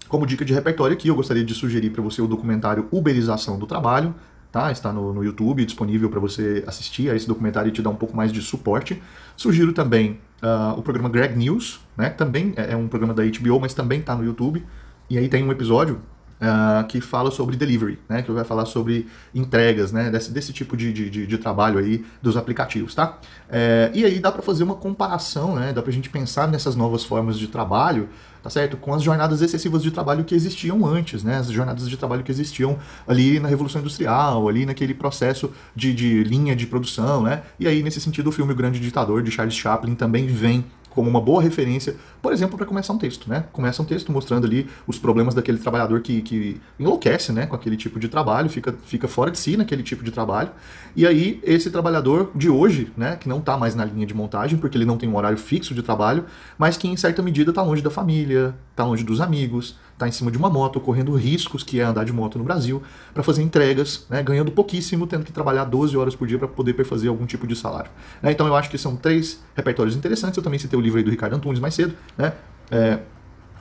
como 0.10 0.28
dica 0.28 0.44
de 0.44 0.54
repertório 0.54 0.94
aqui, 0.94 1.08
eu 1.08 1.16
gostaria 1.16 1.44
de 1.44 1.54
sugerir 1.54 1.90
para 1.92 2.02
você 2.02 2.22
o 2.22 2.28
documentário 2.28 2.88
Uberização 2.92 3.58
do 3.58 3.66
Trabalho, 3.66 4.14
tá? 4.52 4.72
Está 4.72 4.94
no, 4.94 5.14
no 5.14 5.24
YouTube, 5.24 5.66
disponível 5.66 6.10
para 6.10 6.20
você 6.20 6.64
assistir 6.68 7.10
a 7.10 7.16
esse 7.16 7.28
documentário 7.28 7.70
e 7.70 7.72
te 7.72 7.82
dar 7.82 7.90
um 7.90 7.96
pouco 7.96 8.16
mais 8.16 8.32
de 8.32 8.42
suporte. 8.42 9.02
Sugiro 9.36 9.74
também 9.74 10.20
uh, 10.44 10.78
o 10.78 10.84
programa 10.84 11.10
Greg 11.10 11.36
News, 11.36 11.80
né? 11.98 12.10
Também 12.10 12.54
é, 12.56 12.74
é 12.74 12.78
um 12.78 12.88
programa 12.88 13.14
da 13.14 13.24
HBO, 13.24 13.60
mas 13.60 13.74
também 13.74 14.02
está 14.02 14.16
no 14.16 14.24
YouTube. 14.24 14.64
E 15.10 15.18
aí 15.18 15.28
tem 15.28 15.44
um 15.44 15.52
episódio 15.52 16.00
Uh, 16.42 16.86
que 16.88 17.00
fala 17.00 17.32
sobre 17.32 17.56
delivery, 17.56 17.98
né, 18.10 18.22
que 18.22 18.30
vai 18.30 18.44
falar 18.44 18.66
sobre 18.66 19.08
entregas, 19.34 19.94
né, 19.94 20.10
desse, 20.10 20.30
desse 20.30 20.52
tipo 20.52 20.76
de, 20.76 20.92
de, 20.92 21.26
de 21.26 21.38
trabalho 21.38 21.80
aí 21.80 22.04
dos 22.22 22.36
aplicativos, 22.36 22.94
tá? 22.94 23.18
É, 23.50 23.90
e 23.94 24.04
aí 24.04 24.20
dá 24.20 24.30
para 24.30 24.42
fazer 24.42 24.64
uma 24.66 24.76
comparação, 24.76 25.56
né, 25.56 25.72
dá 25.72 25.82
para 25.82 25.90
a 25.90 25.94
gente 25.94 26.10
pensar 26.10 26.50
nessas 26.50 26.76
novas 26.76 27.06
formas 27.06 27.40
de 27.40 27.48
trabalho, 27.48 28.10
tá 28.42 28.50
certo? 28.50 28.76
Com 28.76 28.94
as 28.94 29.02
jornadas 29.02 29.42
excessivas 29.42 29.82
de 29.82 29.90
trabalho 29.90 30.26
que 30.26 30.36
existiam 30.36 30.86
antes, 30.86 31.24
né, 31.24 31.38
as 31.38 31.48
jornadas 31.50 31.88
de 31.88 31.96
trabalho 31.96 32.24
que 32.24 32.32
existiam 32.32 32.78
ali 33.08 33.40
na 33.40 33.48
Revolução 33.48 33.80
Industrial, 33.80 34.50
ali 34.50 34.66
naquele 34.66 34.94
processo 34.94 35.50
de, 35.74 35.94
de 35.94 36.24
linha 36.26 36.54
de 36.54 36.68
produção, 36.68 37.24
né? 37.24 37.44
E 37.58 37.68
aí 37.68 37.82
nesse 37.82 38.02
sentido 38.02 38.28
o 38.28 38.32
filme 38.34 38.52
O 38.52 38.56
Grande 38.56 38.82
Ditador 38.82 39.24
de 39.24 39.32
Charles 39.32 39.56
Chaplin 39.56 39.96
também 39.96 40.28
vem 40.28 40.66
como 40.94 41.10
uma 41.10 41.20
boa 41.20 41.42
referência, 41.42 41.96
por 42.22 42.32
exemplo, 42.32 42.56
para 42.56 42.68
começar 42.68 42.94
um 42.94 42.98
texto, 42.98 43.28
né? 43.28 43.46
Começa 43.52 43.82
um 43.82 43.86
texto 43.86 44.12
mostrando 44.12 44.46
ali 44.46 44.68
os 44.86 45.00
problemas 45.00 45.34
daquele 45.34 45.58
trabalhador 45.58 46.02
que, 46.02 46.22
que 46.22 46.62
enlouquece, 46.80 47.32
né, 47.32 47.48
com 47.48 47.56
aquele 47.56 47.76
tipo 47.76 48.00
de 48.00 48.08
trabalho, 48.08 48.48
fica, 48.50 48.76
fica 48.86 49.08
fora 49.08 49.32
de 49.32 49.40
si 49.40 49.58
naquele 49.58 49.82
tipo 49.82 50.04
de 50.04 50.12
trabalho. 50.12 50.52
E 50.96 51.08
aí 51.08 51.42
esse 51.44 51.72
trabalhador 51.72 52.32
de 52.36 52.48
hoje, 52.48 52.92
né, 52.96 53.16
que 53.16 53.28
não 53.28 53.40
está 53.40 53.58
mais 53.58 53.74
na 53.74 53.84
linha 53.84 54.06
de 54.06 54.14
montagem, 54.14 54.58
porque 54.60 54.78
ele 54.78 54.86
não 54.86 54.98
tem 54.98 55.10
um 55.10 55.16
horário 55.16 55.38
fixo 55.38 55.74
de 55.74 55.82
trabalho, 55.82 56.26
mas 56.58 56.78
que 56.78 56.88
em 56.88 56.96
certa 56.96 57.24
medida 57.24 57.50
está 57.50 57.64
longe 57.64 57.82
da 57.82 57.90
família, 57.90 58.56
está 58.72 58.86
longe 58.86 59.04
dos 59.04 59.20
amigos, 59.20 59.76
está 59.94 60.08
em 60.08 60.12
cima 60.12 60.30
de 60.30 60.38
uma 60.38 60.50
moto, 60.50 60.80
correndo 60.80 61.16
riscos 61.16 61.64
que 61.64 61.80
é 61.80 61.84
andar 61.84 62.04
de 62.04 62.12
moto 62.12 62.38
no 62.38 62.44
Brasil, 62.44 62.82
para 63.14 63.24
fazer 63.24 63.42
entregas, 63.42 64.06
né, 64.10 64.22
ganhando 64.22 64.52
pouquíssimo, 64.52 65.08
tendo 65.08 65.24
que 65.24 65.32
trabalhar 65.32 65.64
12 65.64 65.96
horas 65.96 66.16
por 66.16 66.28
dia 66.28 66.38
para 66.38 66.48
poder 66.48 66.74
fazer 66.84 67.08
algum 67.08 67.26
tipo 67.26 67.48
de 67.48 67.56
salário. 67.56 67.90
Né, 68.22 68.32
então 68.32 68.46
eu 68.48 68.56
acho 68.56 68.70
que 68.70 68.78
são 68.78 68.96
três 68.96 69.42
repertórios 69.56 69.96
interessantes. 69.96 70.38
Eu 70.38 70.44
também 70.44 70.60
citei 70.60 70.78
o 70.78 70.82
livro 70.82 70.98
aí 70.98 71.04
do 71.04 71.12
Ricardo 71.12 71.36
Antunes 71.36 71.60
mais 71.60 71.74
cedo, 71.74 71.96
né? 72.18 72.34
É, 72.72 73.00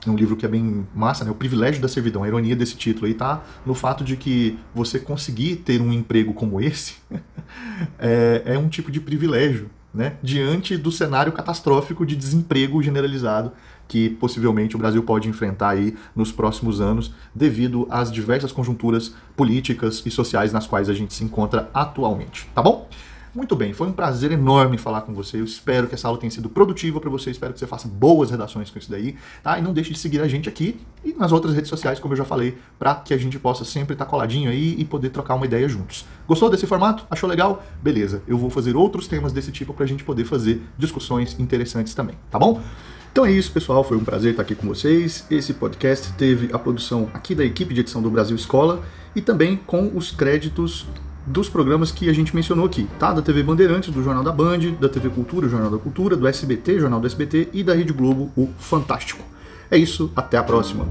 é 0.05 0.09
um 0.09 0.15
livro 0.15 0.35
que 0.35 0.45
é 0.45 0.49
bem 0.49 0.85
massa, 0.93 1.23
né? 1.23 1.31
O 1.31 1.35
privilégio 1.35 1.81
da 1.81 1.87
servidão. 1.87 2.23
A 2.23 2.27
ironia 2.27 2.55
desse 2.55 2.75
título 2.75 3.05
aí 3.05 3.13
tá 3.13 3.43
no 3.65 3.73
fato 3.73 4.03
de 4.03 4.17
que 4.17 4.57
você 4.73 4.99
conseguir 4.99 5.57
ter 5.57 5.81
um 5.81 5.91
emprego 5.93 6.33
como 6.33 6.59
esse 6.59 6.95
é, 7.99 8.41
é 8.45 8.57
um 8.57 8.67
tipo 8.67 8.91
de 8.91 8.99
privilégio, 8.99 9.69
né? 9.93 10.17
Diante 10.21 10.77
do 10.77 10.91
cenário 10.91 11.31
catastrófico 11.31 12.05
de 12.05 12.15
desemprego 12.15 12.81
generalizado 12.81 13.51
que 13.93 14.09
possivelmente 14.09 14.75
o 14.75 14.79
Brasil 14.79 15.03
pode 15.03 15.29
enfrentar 15.29 15.69
aí 15.69 15.95
nos 16.15 16.31
próximos 16.31 16.81
anos, 16.81 17.13
devido 17.35 17.85
às 17.91 18.11
diversas 18.11 18.51
conjunturas 18.51 19.13
políticas 19.37 20.01
e 20.03 20.09
sociais 20.09 20.51
nas 20.51 20.65
quais 20.65 20.89
a 20.89 20.95
gente 20.95 21.13
se 21.13 21.23
encontra 21.23 21.69
atualmente. 21.71 22.49
Tá 22.55 22.63
bom? 22.63 22.89
Muito 23.35 23.55
bem, 23.55 23.71
foi 23.71 23.87
um 23.87 23.91
prazer 23.91 24.31
enorme 24.31 24.79
falar 24.79 25.01
com 25.01 25.13
você. 25.13 25.39
Eu 25.39 25.43
espero 25.43 25.87
que 25.87 25.93
essa 25.93 26.07
aula 26.07 26.19
tenha 26.19 26.31
sido 26.31 26.49
produtiva 26.49 26.99
para 26.99 27.09
você. 27.09 27.29
Espero 27.29 27.53
que 27.53 27.59
você 27.59 27.67
faça 27.67 27.87
boas 27.87 28.31
redações 28.31 28.71
com 28.71 28.79
isso 28.79 28.89
daí. 28.89 29.15
Tá? 29.43 29.59
E 29.59 29.61
não 29.61 29.73
deixe 29.73 29.93
de 29.93 29.99
seguir 29.99 30.21
a 30.21 30.27
gente 30.27 30.49
aqui 30.49 30.79
e 31.05 31.13
nas 31.13 31.31
outras 31.31 31.53
redes 31.53 31.69
sociais, 31.69 31.99
como 31.99 32.13
eu 32.13 32.17
já 32.17 32.25
falei, 32.25 32.57
para 32.79 32.95
que 32.95 33.13
a 33.13 33.17
gente 33.17 33.37
possa 33.37 33.63
sempre 33.63 33.93
estar 33.93 34.05
tá 34.05 34.09
coladinho 34.09 34.49
aí 34.49 34.75
e 34.75 34.83
poder 34.85 35.11
trocar 35.11 35.35
uma 35.35 35.45
ideia 35.45 35.69
juntos. 35.69 36.03
Gostou 36.27 36.49
desse 36.49 36.65
formato? 36.65 37.05
Achou 37.11 37.29
legal? 37.29 37.63
Beleza, 37.79 38.23
eu 38.27 38.39
vou 38.39 38.49
fazer 38.49 38.75
outros 38.75 39.07
temas 39.07 39.31
desse 39.31 39.51
tipo 39.51 39.71
para 39.71 39.83
a 39.83 39.87
gente 39.87 40.03
poder 40.03 40.25
fazer 40.25 40.63
discussões 40.79 41.39
interessantes 41.39 41.93
também, 41.93 42.15
tá 42.31 42.39
bom? 42.39 42.59
Então 43.13 43.27
é 43.27 43.31
isso, 43.31 43.51
pessoal. 43.51 43.83
Foi 43.83 43.95
um 43.95 44.03
prazer 44.03 44.31
estar 44.31 44.41
aqui 44.41 44.55
com 44.55 44.67
vocês. 44.67 45.23
Esse 45.29 45.53
podcast 45.53 46.11
teve 46.13 46.49
a 46.51 46.57
produção 46.57 47.11
aqui 47.13 47.35
da 47.35 47.45
equipe 47.45 47.71
de 47.71 47.81
edição 47.81 48.01
do 48.01 48.09
Brasil 48.09 48.35
Escola 48.35 48.81
e 49.15 49.21
também 49.21 49.55
com 49.55 49.91
os 49.93 50.09
créditos 50.09 50.87
dos 51.27 51.47
programas 51.47 51.91
que 51.91 52.09
a 52.09 52.13
gente 52.13 52.35
mencionou 52.35 52.65
aqui, 52.65 52.89
tá? 52.97 53.13
Da 53.13 53.21
TV 53.21 53.43
Bandeirantes, 53.43 53.93
do 53.93 54.01
Jornal 54.01 54.23
da 54.23 54.31
Band, 54.31 54.71
da 54.81 54.89
TV 54.89 55.09
Cultura, 55.09 55.45
o 55.45 55.49
Jornal 55.49 55.69
da 55.69 55.77
Cultura, 55.77 56.17
do 56.17 56.27
SBT, 56.27 56.79
Jornal 56.79 56.99
do 56.99 57.05
SBT 57.05 57.49
e 57.53 57.63
da 57.63 57.75
Rede 57.75 57.93
Globo, 57.93 58.31
o 58.35 58.49
Fantástico. 58.57 59.23
É 59.69 59.77
isso, 59.77 60.11
até 60.15 60.35
a 60.37 60.43
próxima. 60.43 60.87